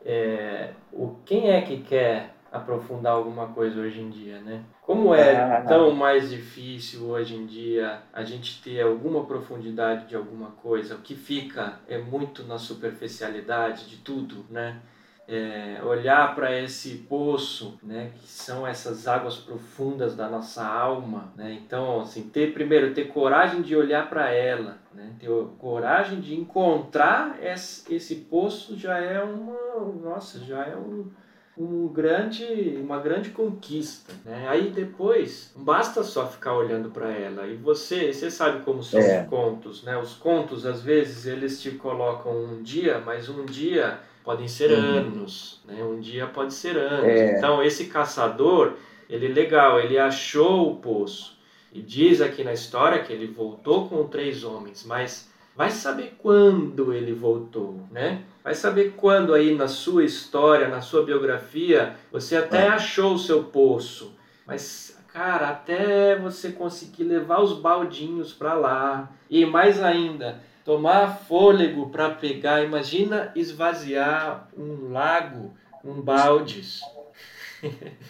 [0.03, 4.63] é, o, quem é que quer aprofundar alguma coisa hoje em dia, né?
[4.81, 5.61] Como é ah.
[5.61, 10.99] tão mais difícil hoje em dia a gente ter alguma profundidade de alguma coisa, o
[10.99, 14.79] que fica é muito na superficialidade de tudo, né?
[15.27, 21.59] É, olhar para esse poço, né, que são essas águas profundas da nossa alma, né?
[21.65, 25.13] Então, assim, ter primeiro ter coragem de olhar para ela, né?
[25.19, 31.09] Ter coragem de encontrar esse, esse poço já é uma, nossa, já é um
[31.57, 34.45] um grande, uma grande conquista, né?
[34.49, 37.47] Aí depois, basta só ficar olhando para ela.
[37.47, 39.21] E você, você sabe como são é.
[39.21, 39.97] os contos, né?
[39.97, 44.97] Os contos às vezes eles te colocam um dia, mas um dia podem ser uhum.
[44.97, 45.83] anos, né?
[45.83, 47.05] Um dia pode ser anos.
[47.05, 47.37] É.
[47.37, 48.73] Então esse caçador,
[49.07, 51.37] ele legal, ele achou o poço
[51.71, 56.91] e diz aqui na história que ele voltou com três homens, mas vai saber quando
[56.91, 58.23] ele voltou, né?
[58.43, 62.69] Vai saber quando aí na sua história, na sua biografia, você até é.
[62.69, 69.45] achou o seu poço, mas cara, até você conseguir levar os baldinhos para lá e
[69.45, 72.63] mais ainda tomar fôlego para pegar.
[72.63, 76.81] Imagina esvaziar um lago com baldes.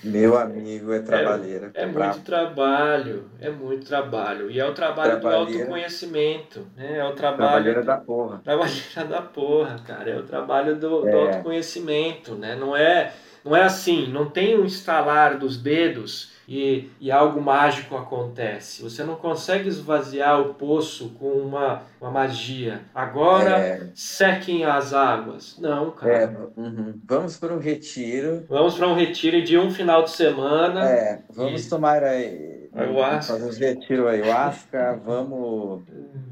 [0.03, 1.71] Meu amigo, é trabalheira.
[1.73, 4.49] É, é muito trabalho, é muito trabalho.
[4.49, 6.97] E é o trabalho do autoconhecimento, né?
[6.97, 7.49] É o trabalho...
[7.49, 8.41] Trabalheira da porra.
[8.43, 10.09] Trabalheira da porra, cara.
[10.09, 11.11] É o trabalho do, é.
[11.11, 12.55] do autoconhecimento, né?
[12.55, 13.13] Não é,
[13.43, 18.83] não é assim, não tem um estalar dos dedos e, e algo mágico acontece.
[18.83, 22.81] Você não consegue esvaziar o poço com uma, uma magia.
[22.93, 23.89] Agora é...
[23.95, 25.57] sequem as águas.
[25.59, 26.13] Não, cara.
[26.13, 26.99] É, uhum.
[27.03, 28.45] Vamos para um retiro.
[28.47, 30.87] Vamos para um retiro de um final de semana.
[30.87, 31.69] É, vamos e...
[31.69, 33.33] tomar aí Ayahuasca.
[33.33, 35.83] Fazer uns retiro ayahuasca, vamos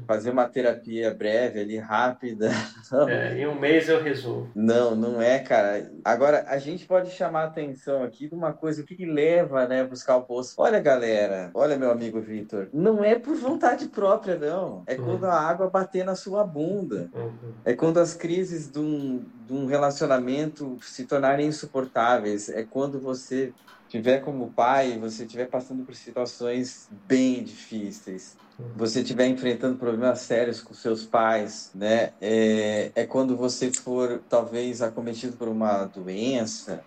[0.06, 2.50] fazer uma terapia breve ali, rápida.
[3.08, 4.50] É, em um mês eu resolvo.
[4.54, 5.90] Não, não é, cara.
[6.04, 9.66] Agora, a gente pode chamar a atenção aqui de uma coisa, o que, que leva,
[9.66, 10.54] né, buscar o poço.
[10.58, 14.84] Olha, galera, olha, meu amigo Vitor, não é por vontade própria, não.
[14.86, 15.04] É uhum.
[15.04, 17.10] quando a água bater na sua bunda.
[17.14, 17.52] Uhum.
[17.64, 22.48] É quando as crises de um, de um relacionamento se tornarem insuportáveis.
[22.48, 23.52] É quando você
[23.88, 28.72] tiver como pai, você estiver passando por situações bem difíceis, uhum.
[28.76, 32.12] você estiver enfrentando problemas sérios com seus pais, né?
[32.20, 36.82] É, é quando você for talvez acometido por uma doença,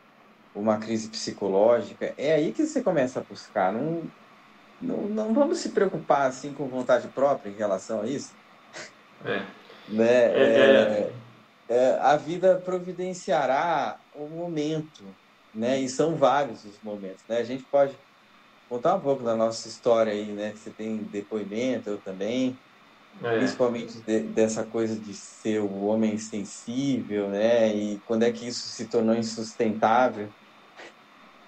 [0.54, 3.72] uma crise psicológica, é aí que você começa a buscar.
[3.72, 4.04] Não,
[4.82, 8.32] não, não vamos se preocupar assim com vontade própria em relação a isso.
[9.26, 9.42] É.
[9.90, 10.06] né?
[10.06, 11.14] É, é,
[11.70, 15.04] é, a vida providenciará o momento
[15.58, 15.80] né?
[15.80, 17.40] E são vários os momentos, né?
[17.40, 17.94] A gente pode
[18.70, 20.54] contar um pouco da nossa história aí, né?
[20.56, 22.58] Você tem depoimento, eu também,
[23.24, 23.38] é.
[23.38, 27.76] principalmente de, dessa coisa de ser o homem sensível, né?
[27.76, 30.30] E quando é que isso se tornou insustentável,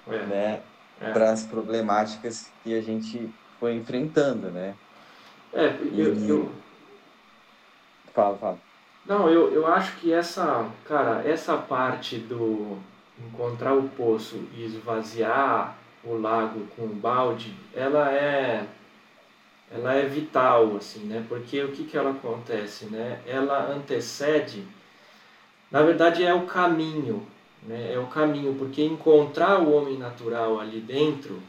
[0.07, 0.25] é.
[0.25, 0.61] né?
[1.01, 1.11] É.
[1.13, 3.29] Para as problemáticas que a gente
[3.59, 4.73] foi enfrentando, né?
[5.53, 6.29] É, eu, e...
[6.29, 6.51] eu...
[8.13, 8.59] Fala, fala.
[9.05, 12.77] Não, eu, eu acho que essa, cara, essa parte do
[13.17, 18.65] encontrar o poço e esvaziar o lago com um balde, ela é
[19.71, 21.23] ela é vital assim, né?
[21.29, 23.19] Porque o que que ela acontece, né?
[23.27, 24.63] Ela antecede,
[25.69, 27.25] na verdade é o caminho,
[27.63, 27.93] né?
[27.93, 31.39] É o caminho, porque encontrar o homem natural ali dentro,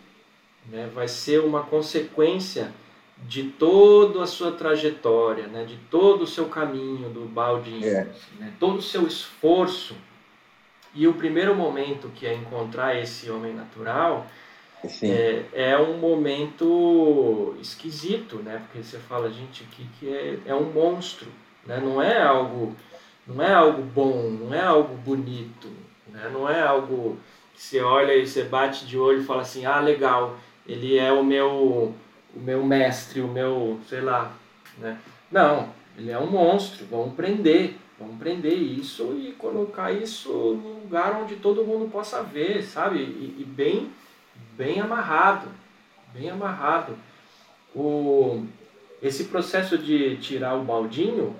[0.68, 2.72] né, vai ser uma consequência
[3.26, 5.64] de toda a sua trajetória, né?
[5.64, 8.08] De todo o seu caminho do balde, é.
[8.38, 8.52] né?
[8.58, 9.94] Todo o seu esforço
[10.94, 14.26] e o primeiro momento que é encontrar esse homem natural
[15.02, 18.62] é, é, um momento esquisito, né?
[18.64, 20.38] Porque você fala, gente, o que, que é?
[20.46, 21.28] É um monstro.
[21.66, 21.80] né?
[21.82, 22.74] não é algo
[23.26, 25.68] não é algo bom, não é algo bonito,
[26.08, 26.28] né?
[26.32, 27.18] não é algo
[27.54, 31.12] que você olha e você bate de olho e fala assim, ah, legal, ele é
[31.12, 31.94] o meu,
[32.34, 34.32] o meu mestre, o meu, sei lá,
[34.78, 34.98] né?
[35.30, 41.20] Não, ele é um monstro, vamos prender, vamos prender isso e colocar isso no lugar
[41.20, 42.98] onde todo mundo possa ver, sabe?
[42.98, 43.90] E, e bem,
[44.56, 45.48] bem amarrado,
[46.12, 46.96] bem amarrado.
[47.74, 48.44] O,
[49.02, 51.36] esse processo de tirar o baldinho,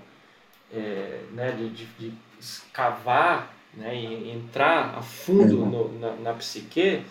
[0.72, 5.70] é, né, de, de, de, escavar né, e entrar a fundo uhum.
[5.70, 7.02] no, na, na psique,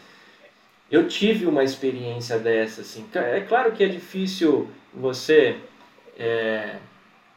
[0.91, 2.81] eu tive uma experiência dessa.
[2.81, 3.05] Assim.
[3.13, 5.57] É claro que é difícil você
[6.17, 6.77] é,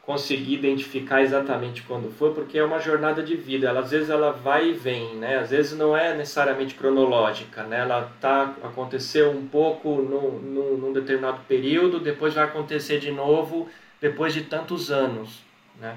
[0.01, 3.67] conseguir identificar exatamente quando foi, porque é uma jornada de vida.
[3.69, 5.37] Ela, às vezes ela vai e vem, né?
[5.37, 7.79] Às vezes não é necessariamente cronológica, né?
[7.79, 13.69] Ela tá aconteceu um pouco num, num, num determinado período, depois vai acontecer de novo
[14.01, 15.41] depois de tantos anos,
[15.79, 15.95] né?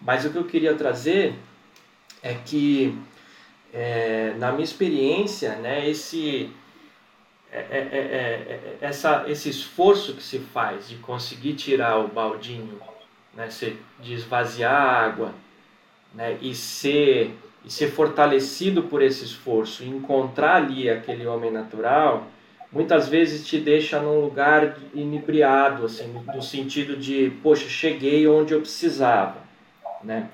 [0.00, 1.34] Mas o que eu queria trazer
[2.22, 2.98] é que
[3.72, 5.88] é, na minha experiência, né?
[5.88, 6.50] Esse
[7.54, 12.08] é é, é, é, é, essa, esse esforço que se faz de conseguir tirar o
[12.08, 12.80] baldinho,
[13.32, 13.48] né,
[14.00, 15.32] de esvaziar a água,
[16.12, 17.32] né, e ser
[17.64, 22.26] e ser fortalecido por esse esforço, encontrar ali aquele homem natural,
[22.70, 28.60] muitas vezes te deixa num lugar inebriado, assim, no sentido de, poxa, cheguei onde eu
[28.60, 29.38] precisava,
[30.02, 30.28] né?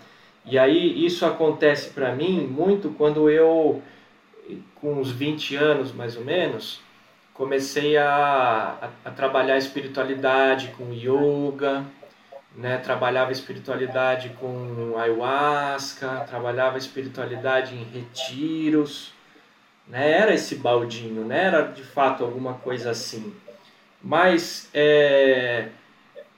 [0.44, 3.80] E aí isso acontece para mim muito quando eu,
[4.80, 6.80] com uns 20 anos mais ou menos,
[7.40, 11.87] comecei a, a, a trabalhar espiritualidade com yoga,
[12.55, 12.76] né?
[12.76, 19.14] trabalhava espiritualidade com ayahuasca, trabalhava espiritualidade em retiros,
[19.88, 20.11] né?
[20.11, 21.44] era esse baldinho, né?
[21.44, 23.35] era de fato alguma coisa assim.
[24.03, 25.70] Mas é,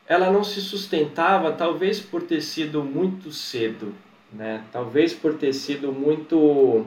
[0.07, 3.93] ela não se sustentava, talvez por ter sido muito cedo,
[4.33, 4.63] né?
[4.71, 6.87] talvez por ter sido muito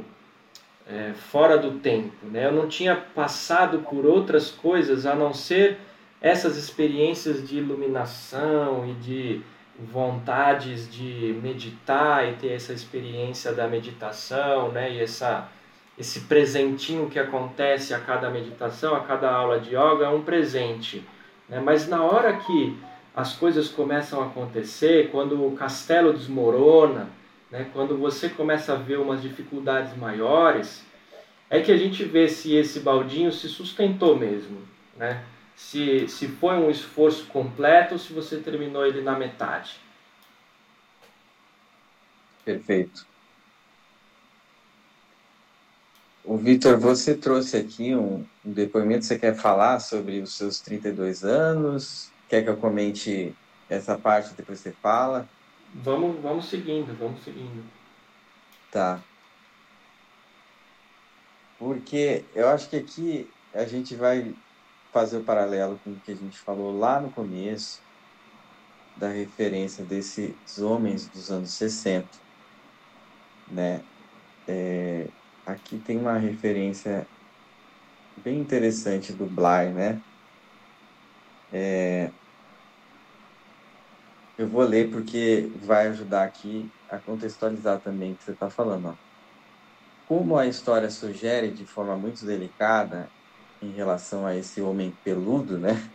[0.87, 2.25] é, fora do tempo.
[2.27, 2.45] Né?
[2.45, 5.77] Eu não tinha passado por outras coisas a não ser
[6.21, 9.41] essas experiências de iluminação e de
[9.79, 14.91] vontades de meditar e ter essa experiência da meditação, né?
[14.91, 15.49] E essa
[15.97, 21.05] esse presentinho que acontece a cada meditação, a cada aula de yoga é um presente,
[21.47, 21.59] né?
[21.59, 22.77] Mas na hora que
[23.15, 27.09] as coisas começam a acontecer, quando o castelo desmorona,
[27.51, 30.83] né, quando você começa a ver umas dificuldades maiores,
[31.49, 34.61] é que a gente vê se esse baldinho se sustentou mesmo,
[34.97, 35.23] né?
[35.55, 39.79] Se, se foi um esforço completo ou se você terminou ele na metade.
[42.43, 43.07] Perfeito.
[46.25, 51.23] O Vitor, você trouxe aqui um, um, depoimento, você quer falar sobre os seus 32
[51.23, 52.09] anos?
[52.27, 53.33] Quer que eu comente
[53.69, 55.29] essa parte depois você fala?
[55.83, 57.63] Vamos, vamos seguindo, vamos seguindo.
[58.71, 58.99] Tá.
[61.59, 64.33] Porque eu acho que aqui a gente vai
[64.91, 67.81] fazer o paralelo com o que a gente falou lá no começo,
[68.95, 72.07] da referência desses homens dos anos 60.
[73.51, 73.81] Né?
[74.47, 75.07] É,
[75.45, 77.05] aqui tem uma referência
[78.23, 80.01] bem interessante do Bly, né?
[81.51, 82.09] É,
[84.37, 88.89] eu vou ler porque vai ajudar aqui a contextualizar também o que você está falando.
[88.89, 88.93] Ó.
[90.07, 93.09] Como a história sugere de forma muito delicada
[93.61, 95.89] em relação a esse homem peludo, né?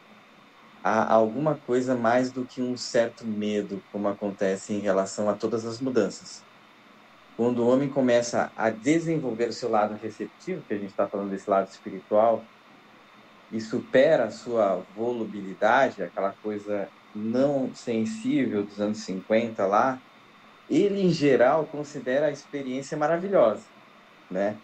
[0.82, 5.66] Há alguma coisa mais do que um certo medo, como acontece em relação a todas
[5.66, 6.42] as mudanças.
[7.36, 11.30] Quando o homem começa a desenvolver o seu lado receptivo, que a gente está falando
[11.30, 12.42] desse lado espiritual,
[13.52, 20.00] e supera a sua volubilidade, aquela coisa não sensível dos anos 50 lá,
[20.68, 23.64] ele em geral considera a experiência maravilhosa,
[24.30, 24.56] né?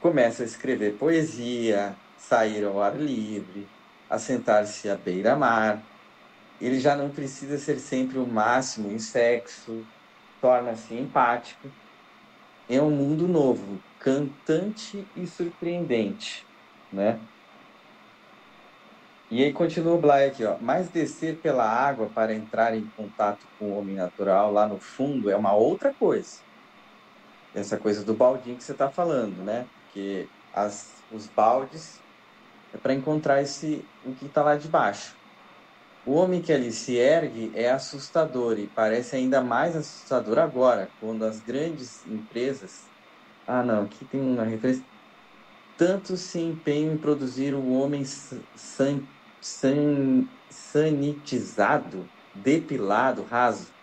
[0.00, 3.68] Começa a escrever poesia, sair ao ar livre,
[4.08, 5.82] assentar-se à beira-mar.
[6.58, 9.84] Ele já não precisa ser sempre o máximo em sexo,
[10.40, 11.68] torna-se empático.
[12.68, 16.46] É um mundo novo, cantante e surpreendente,
[16.90, 17.20] né?
[19.30, 20.56] E aí continua o Bly aqui, ó.
[20.60, 25.30] Mas descer pela água para entrar em contato com o homem natural lá no fundo
[25.30, 26.40] é uma outra coisa.
[27.54, 29.66] Essa coisa do baldinho que você está falando, né?
[29.84, 32.00] Porque as, os baldes
[32.74, 35.16] é para encontrar esse o que está lá de baixo.
[36.04, 41.24] O homem que ali se ergue é assustador e parece ainda mais assustador agora, quando
[41.24, 42.84] as grandes empresas.
[43.46, 44.84] Ah, não, aqui tem uma referência.
[45.76, 48.04] Tanto se empenham em produzir o homem
[49.40, 53.74] san, sanitizado, depilado, raso,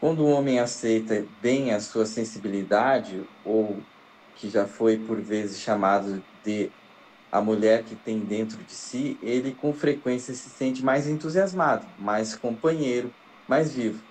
[0.00, 3.88] Quando o homem aceita bem a sua sensibilidade, ou
[4.34, 6.74] que já foi por vezes chamado de
[7.32, 12.36] a mulher que tem dentro de si, ele com frequência se sente mais entusiasmado, mais
[12.36, 13.14] companheiro,
[13.48, 14.06] mais vivo.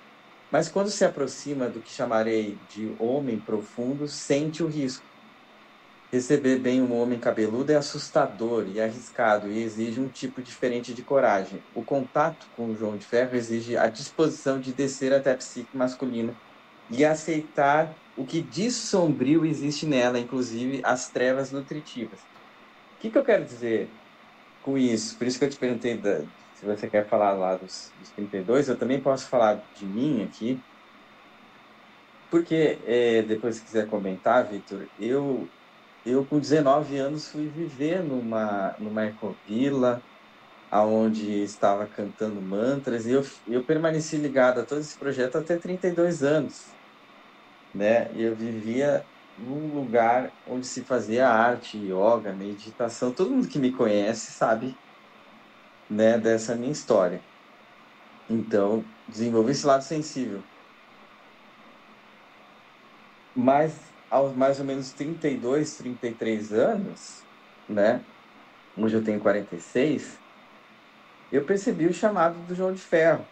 [0.52, 5.13] Mas quando se aproxima do que chamarei de homem profundo, sente o risco.
[6.14, 11.02] Receber bem um homem cabeludo é assustador e arriscado e exige um tipo diferente de
[11.04, 11.60] coragem.
[11.74, 15.76] O contato com o João de Ferro exige a disposição de descer até a psique
[15.76, 16.40] masculina
[16.88, 22.22] e aceitar o que de sombrio existe nela, inclusive as trevas nutritivas.
[22.22, 22.28] O
[23.00, 23.90] que, que eu quero dizer
[24.62, 25.18] com isso?
[25.18, 28.70] Por isso que eu te perguntei da, se você quer falar lá dos, dos 32,
[28.70, 30.64] eu também posso falar de mim aqui.
[32.30, 35.48] Porque, é, depois se quiser comentar, Vitor, eu,
[36.06, 40.02] eu com 19 anos fui viver numa, numa ecovila,
[40.70, 46.24] aonde estava cantando mantras, e eu, eu permaneci ligado a todo esse projeto até 32
[46.24, 46.66] anos.
[47.74, 48.12] Né?
[48.16, 49.06] Eu vivia
[49.38, 53.12] num lugar onde se fazia arte, yoga, meditação.
[53.12, 54.76] Todo mundo que me conhece sabe
[55.90, 57.22] né, dessa minha história.
[58.30, 60.42] Então, desenvolvi esse lado sensível.
[63.36, 67.28] Mas aos mais ou menos 32, 33 anos,
[67.68, 68.06] né?
[68.76, 70.22] Hoje eu tenho 46,
[71.32, 73.30] eu percebi o chamado do João de Ferro.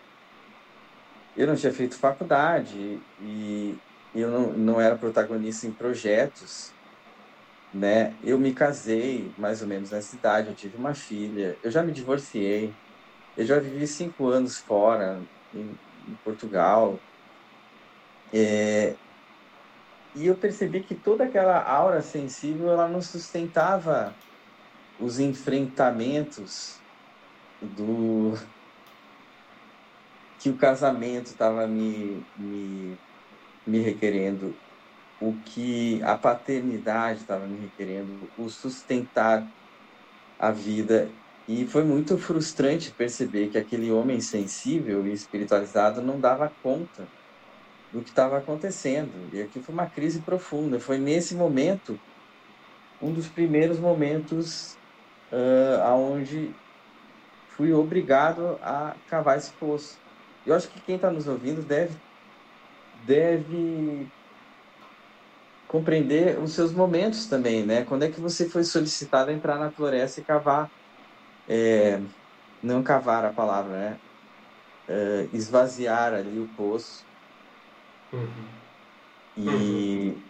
[1.36, 3.82] Eu não tinha feito faculdade e
[4.14, 6.76] eu não, não era protagonista em projetos
[7.72, 8.18] né?
[8.22, 11.92] Eu me casei mais ou menos nessa idade, eu tive uma filha, eu já me
[11.94, 12.78] divorciei,
[13.36, 17.06] eu já vivi cinco anos fora, em, em Portugal,
[18.34, 19.00] é,
[20.14, 24.14] e eu percebi que toda aquela aura sensível, ela não sustentava
[25.00, 26.80] os enfrentamentos
[27.62, 28.34] do
[30.40, 32.98] que o casamento estava me, me,
[33.66, 34.54] me requerendo
[35.22, 39.48] o que a paternidade estava me requerendo, o sustentar
[40.40, 41.10] a vida.
[41.48, 47.08] E foi muito frustrante perceber que aquele homem sensível e espiritualizado não dava conta
[47.92, 49.12] do que estava acontecendo.
[49.34, 50.80] E aqui foi uma crise profunda.
[50.80, 52.00] Foi nesse momento,
[53.02, 54.78] um dos primeiros momentos
[55.32, 56.54] uh, aonde
[57.50, 60.00] fui obrigado a cavar esse poço.
[60.46, 61.96] Eu acho que quem está nos ouvindo deve,
[63.06, 64.08] deve
[65.68, 67.86] compreender os seus momentos também, né?
[67.86, 70.70] Quando é que você foi solicitado a entrar na floresta e cavar,
[71.48, 72.02] é,
[72.62, 74.00] não cavar a palavra, né?
[74.88, 77.06] É, esvaziar ali o poço.
[78.14, 78.28] Uhum.
[79.38, 80.22] E uhum.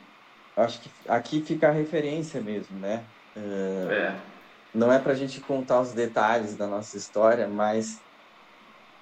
[0.58, 3.04] acho que aqui fica a referência mesmo, né?
[3.36, 4.16] É, é.
[4.74, 8.00] Não é para a gente contar os detalhes da nossa história, mas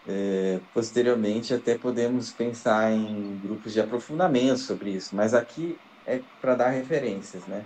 [0.07, 5.15] é, posteriormente até podemos pensar em grupos de aprofundamento sobre isso.
[5.15, 5.77] Mas aqui
[6.07, 7.63] é para dar referências, né?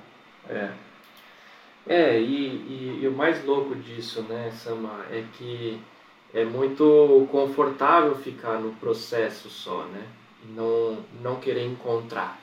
[0.49, 0.69] É.
[1.85, 5.81] É, e, e, e, o mais louco disso, né, Sama, é que
[6.33, 10.01] é muito confortável ficar no processo só, né?
[10.49, 12.39] Não, não querer encontrar.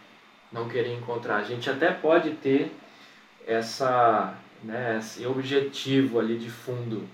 [0.52, 1.36] Não querer encontrar.
[1.36, 2.72] A gente até pode ter
[3.46, 7.08] essa, né, esse objetivo ali de fundo,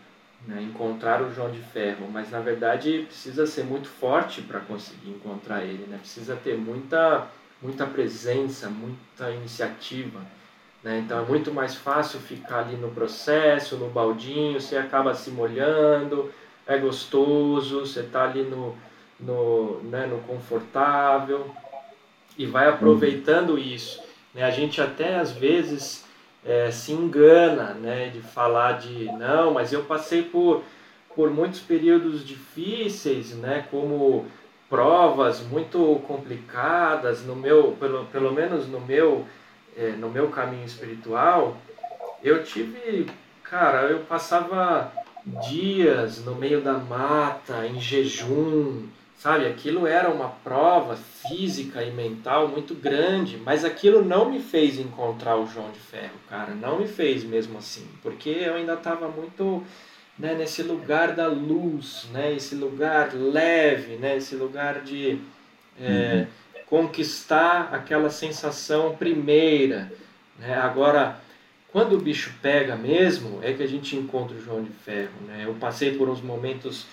[0.47, 5.11] né, encontrar o João de Ferro, mas na verdade precisa ser muito forte para conseguir
[5.11, 5.99] encontrar ele, né?
[5.99, 7.29] Precisa ter muita
[7.61, 10.21] muita presença, muita iniciativa.
[10.83, 10.99] Né?
[10.99, 16.33] Então é muito mais fácil ficar ali no processo, no baldinho, você acaba se molhando,
[16.67, 18.77] é gostoso, você está ali no,
[19.19, 21.51] no, né, no confortável
[22.37, 24.03] e vai aproveitando isso.
[24.35, 24.43] Né?
[24.43, 26.05] A gente até às vezes
[26.45, 30.63] é, se engana né, de falar de não, mas eu passei por,
[31.15, 34.27] por muitos períodos difíceis, né, como
[34.69, 39.25] provas muito complicadas no meu pelo, pelo menos no meu
[39.77, 41.57] é, no meu caminho espiritual
[42.23, 43.07] eu tive
[43.45, 44.93] cara eu passava
[45.49, 52.49] dias no meio da mata em jejum sabe aquilo era uma prova física e mental
[52.49, 56.87] muito grande mas aquilo não me fez encontrar o João de Ferro cara não me
[56.87, 59.65] fez mesmo assim porque eu ainda estava muito
[60.19, 65.19] né, nesse lugar da luz, né, esse lugar leve, né, esse lugar de
[65.81, 66.61] é, uhum.
[66.67, 69.93] conquistar aquela sensação primeira.
[70.39, 70.55] Né?
[70.55, 71.21] Agora,
[71.71, 75.13] quando o bicho pega mesmo, é que a gente encontra o João de Ferro.
[75.27, 75.43] Né?
[75.45, 76.87] Eu passei por uns momentos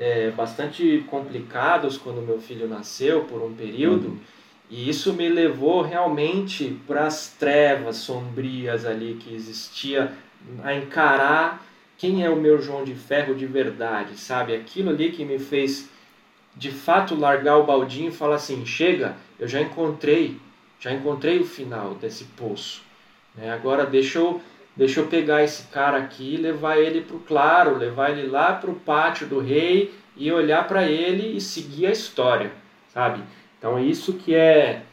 [0.00, 4.18] é, bastante complicados quando meu filho nasceu, por um período, uhum.
[4.70, 10.12] e isso me levou realmente para as trevas sombrias ali que existia,
[10.64, 11.62] a encarar
[11.98, 14.54] quem é o meu João de Ferro de verdade, sabe?
[14.54, 15.90] Aquilo ali que me fez
[16.56, 20.38] de fato largar o baldinho e falar assim: chega, eu já encontrei,
[20.78, 22.82] já encontrei o final desse poço.
[23.34, 23.52] Né?
[23.52, 24.40] Agora deixa eu,
[24.80, 28.70] deixa eu pegar esse cara aqui, levar ele para o claro, levar ele lá para
[28.70, 32.50] o pátio do rei e olhar para ele e seguir a história,
[32.88, 33.22] sabe?
[33.58, 34.84] Então isso que é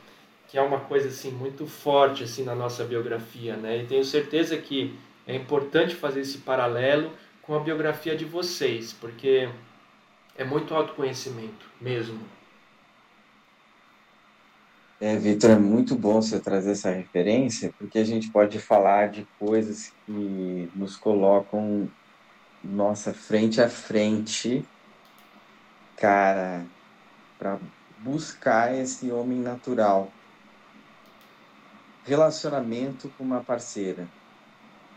[0.50, 3.78] que é uma coisa assim muito forte assim na nossa biografia, né?
[3.78, 4.94] E tenho certeza que
[5.26, 7.10] é importante fazer esse paralelo
[7.42, 9.48] com a biografia de vocês, porque
[10.38, 12.20] é muito autoconhecimento mesmo.
[15.00, 19.28] É, Vitor, é muito bom você trazer essa referência, porque a gente pode falar de
[19.38, 21.88] coisas que nos colocam
[22.64, 24.66] nossa frente a frente,
[25.98, 26.66] cara,
[27.38, 27.60] para
[28.00, 30.12] buscar esse homem natural.
[32.04, 34.08] Relacionamento com uma parceira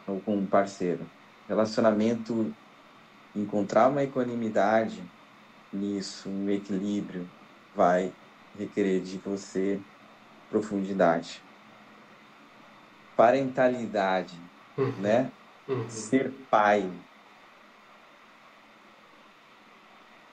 [0.06, 1.04] ou com um parceiro.
[1.46, 2.50] Relacionamento,
[3.36, 5.02] encontrar uma equanimidade
[5.70, 7.28] nisso, um equilíbrio,
[7.76, 8.10] vai
[8.58, 9.80] requerer de você
[10.48, 11.42] profundidade.
[13.16, 14.36] Parentalidade,
[14.76, 14.92] uhum.
[14.92, 15.30] né?
[15.68, 15.88] Uhum.
[15.88, 16.90] Ser pai.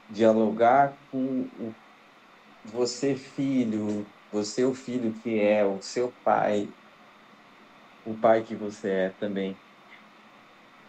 [0.10, 1.74] Dialogar com o
[2.66, 6.68] você filho, você o filho que é, o seu pai,
[8.06, 9.56] o pai que você é também.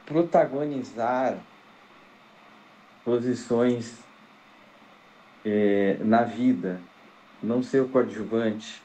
[0.07, 1.39] Protagonizar
[3.05, 3.99] posições
[5.45, 6.81] é, na vida,
[7.43, 8.83] não ser o coadjuvante,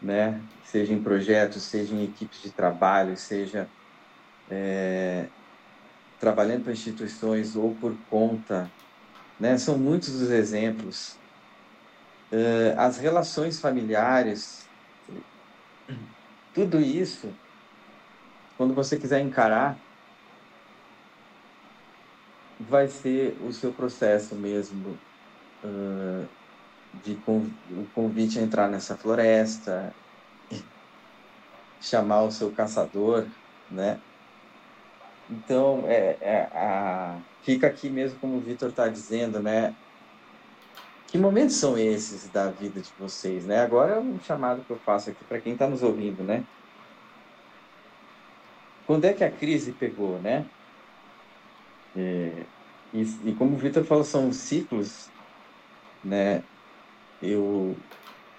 [0.00, 0.40] né?
[0.64, 3.68] seja em projetos, seja em equipes de trabalho, seja
[4.50, 5.26] é,
[6.18, 8.70] trabalhando para instituições ou por conta.
[9.38, 9.56] Né?
[9.58, 11.16] São muitos os exemplos
[12.32, 14.66] uh, as relações familiares,
[16.54, 17.28] tudo isso,
[18.56, 19.76] quando você quiser encarar,
[22.60, 24.96] vai ser o seu processo mesmo
[25.64, 26.26] uh,
[27.04, 29.94] de o convite a entrar nessa floresta,
[31.80, 33.26] chamar o seu caçador,
[33.70, 33.98] né?
[35.30, 39.74] Então, é, é a, fica aqui mesmo como o Vitor está dizendo, né?
[41.06, 43.60] Que momentos são esses da vida de vocês, né?
[43.60, 46.44] Agora é um chamado que eu faço aqui para quem está nos ouvindo, né?
[48.86, 50.44] Quando é que a crise pegou, né?
[51.96, 52.44] É,
[52.92, 55.08] e, e, como o Vitor falou, são ciclos,
[56.04, 56.42] né?
[57.22, 57.84] Eu,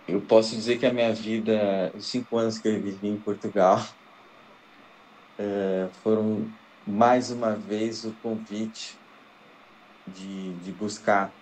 [0.07, 3.79] eu posso dizer que a minha vida, os cinco anos que eu vivi em Portugal,
[5.57, 6.53] é, foram
[6.85, 9.01] mais uma vez o convite
[10.07, 11.35] de, de buscar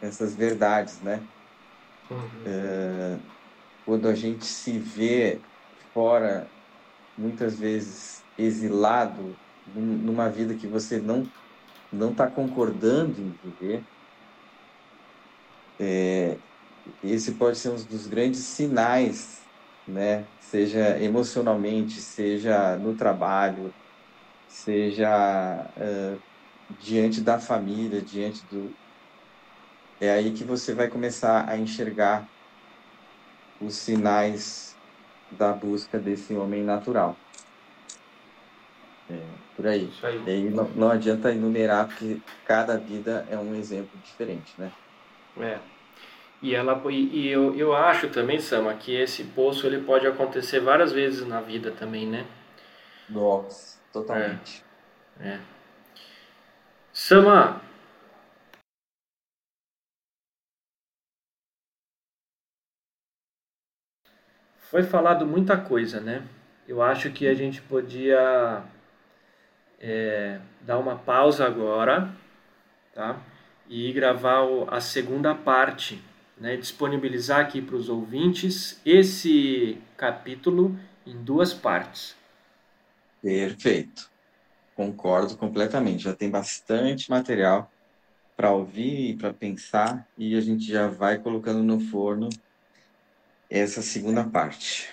[0.00, 1.28] essas verdades, né?
[2.10, 2.44] Uhum.
[2.44, 3.20] É,
[3.84, 5.44] quando a gente se vê
[5.92, 6.52] fora,
[7.16, 11.30] muitas vezes exilado, numa vida que você não
[11.92, 13.88] não está concordando em viver,
[15.78, 16.42] é,
[17.02, 19.42] esse pode ser um dos grandes sinais,
[19.86, 20.26] né?
[20.40, 23.74] Seja emocionalmente, seja no trabalho,
[24.48, 26.22] seja uh,
[26.78, 28.74] diante da família, diante do,
[30.00, 32.28] é aí que você vai começar a enxergar
[33.60, 34.76] os sinais
[35.30, 37.18] da busca desse homem natural.
[39.08, 39.88] É, por aí.
[39.88, 40.22] Isso aí.
[40.26, 44.70] E aí não, não adianta enumerar, porque cada vida é um exemplo diferente, né?
[45.38, 45.75] É.
[46.42, 50.60] E, ela, e, e eu, eu acho também, Sama, que esse poço ele pode acontecer
[50.60, 52.26] várias vezes na vida também, né?
[53.08, 54.62] Nossa, totalmente.
[55.20, 55.28] É.
[55.28, 55.40] é.
[56.92, 57.60] Sama,
[64.70, 66.24] Foi falado muita coisa, né?
[66.66, 68.64] Eu acho que a gente podia
[69.78, 72.10] é, dar uma pausa agora,
[72.92, 73.16] tá?
[73.68, 76.02] E gravar a segunda parte,
[76.36, 76.56] né?
[76.56, 82.16] Disponibilizar aqui para os ouvintes esse capítulo em duas partes.
[83.22, 84.10] Perfeito.
[84.74, 86.04] Concordo completamente.
[86.04, 87.70] Já tem bastante material
[88.36, 92.28] para ouvir e para pensar e a gente já vai colocando no forno
[93.48, 94.90] essa segunda parte.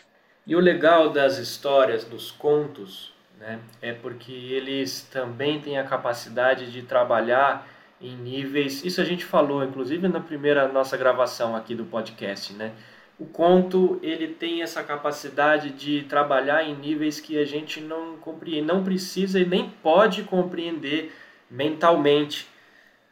[0.47, 6.71] E o legal das histórias, dos contos, né, é porque eles também têm a capacidade
[6.71, 7.67] de trabalhar
[8.03, 8.83] em níveis.
[8.83, 12.73] Isso a gente falou, inclusive, na primeira nossa gravação aqui do podcast, né?
[13.17, 18.65] O conto ele tem essa capacidade de trabalhar em níveis que a gente não compreende,
[18.65, 21.15] não precisa e nem pode compreender
[21.49, 22.47] mentalmente.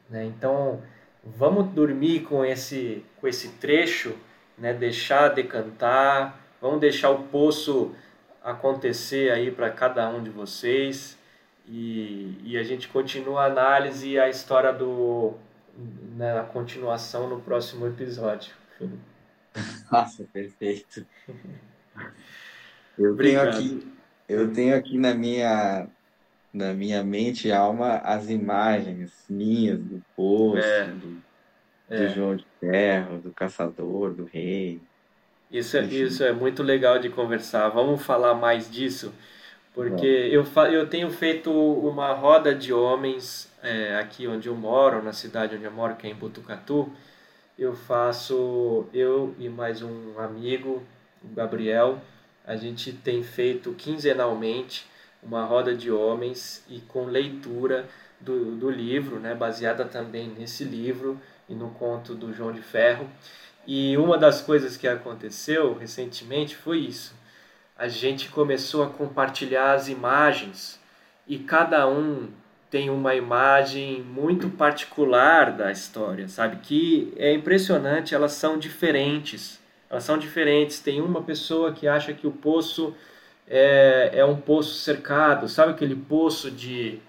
[0.09, 0.25] Né?
[0.25, 0.81] Então,
[1.23, 4.15] vamos dormir com esse, com esse trecho
[4.57, 7.95] né, deixar decantar, vamos deixar o poço
[8.43, 11.17] acontecer aí para cada um de vocês
[11.71, 15.33] e, e, a gente continua a análise e a história do
[16.17, 18.53] na continuação no próximo episódio.
[19.89, 21.05] Nossa, perfeito.
[22.97, 23.93] Eu tenho aqui,
[24.27, 25.87] eu tenho aqui na minha
[26.53, 30.87] na minha mente e alma as imagens minhas do poço, é.
[30.87, 31.17] do,
[31.89, 32.07] é.
[32.07, 34.81] do João de Ferro, do caçador, do rei.
[35.49, 37.69] Isso é, isso é muito legal de conversar.
[37.69, 39.13] Vamos falar mais disso,
[39.73, 45.13] porque eu, eu tenho feito uma roda de homens é, aqui onde eu moro, na
[45.13, 46.91] cidade onde eu moro, que é em Botucatu.
[47.57, 50.83] Eu faço, eu e mais um amigo,
[51.23, 52.01] o Gabriel,
[52.45, 54.85] a gente tem feito quinzenalmente
[55.21, 57.87] uma roda de homens e com leitura
[58.19, 63.07] do, do livro, né, baseada também nesse livro e no conto do João de Ferro.
[63.67, 67.13] E uma das coisas que aconteceu recentemente foi isso.
[67.77, 70.79] A gente começou a compartilhar as imagens
[71.27, 72.29] e cada um
[72.69, 76.57] tem uma imagem muito particular da história, sabe?
[76.57, 79.59] Que é impressionante, elas são diferentes.
[79.89, 80.79] Elas são diferentes.
[80.79, 82.95] Tem uma pessoa que acha que o poço
[83.47, 86.99] é, é um poço cercado, sabe aquele poço de,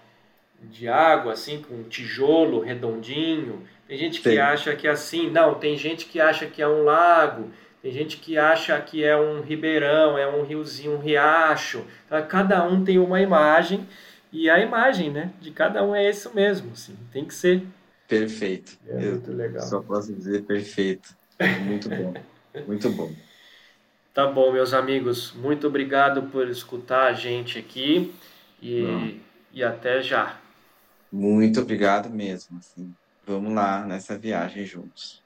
[0.61, 3.63] de água, assim, com um tijolo redondinho?
[3.87, 4.37] Tem gente que Sim.
[4.37, 7.49] acha que é assim, não, tem gente que acha que é um lago,
[7.83, 11.83] tem gente que acha que é um ribeirão, é um riozinho, um riacho.
[12.05, 13.85] Então, cada um tem uma imagem
[14.31, 17.61] e a imagem, né, de cada um é isso mesmo, assim, tem que ser.
[18.07, 18.79] Perfeito.
[18.87, 19.63] É muito legal.
[19.63, 21.13] Só posso dizer perfeito.
[21.65, 22.13] Muito bom.
[22.65, 23.11] muito bom.
[24.13, 25.33] Tá bom, meus amigos.
[25.33, 28.13] Muito obrigado por escutar a gente aqui
[28.61, 29.19] e,
[29.51, 30.39] e até já.
[31.11, 32.59] Muito obrigado mesmo.
[32.59, 32.93] Assim.
[33.27, 35.21] Vamos lá nessa viagem juntos.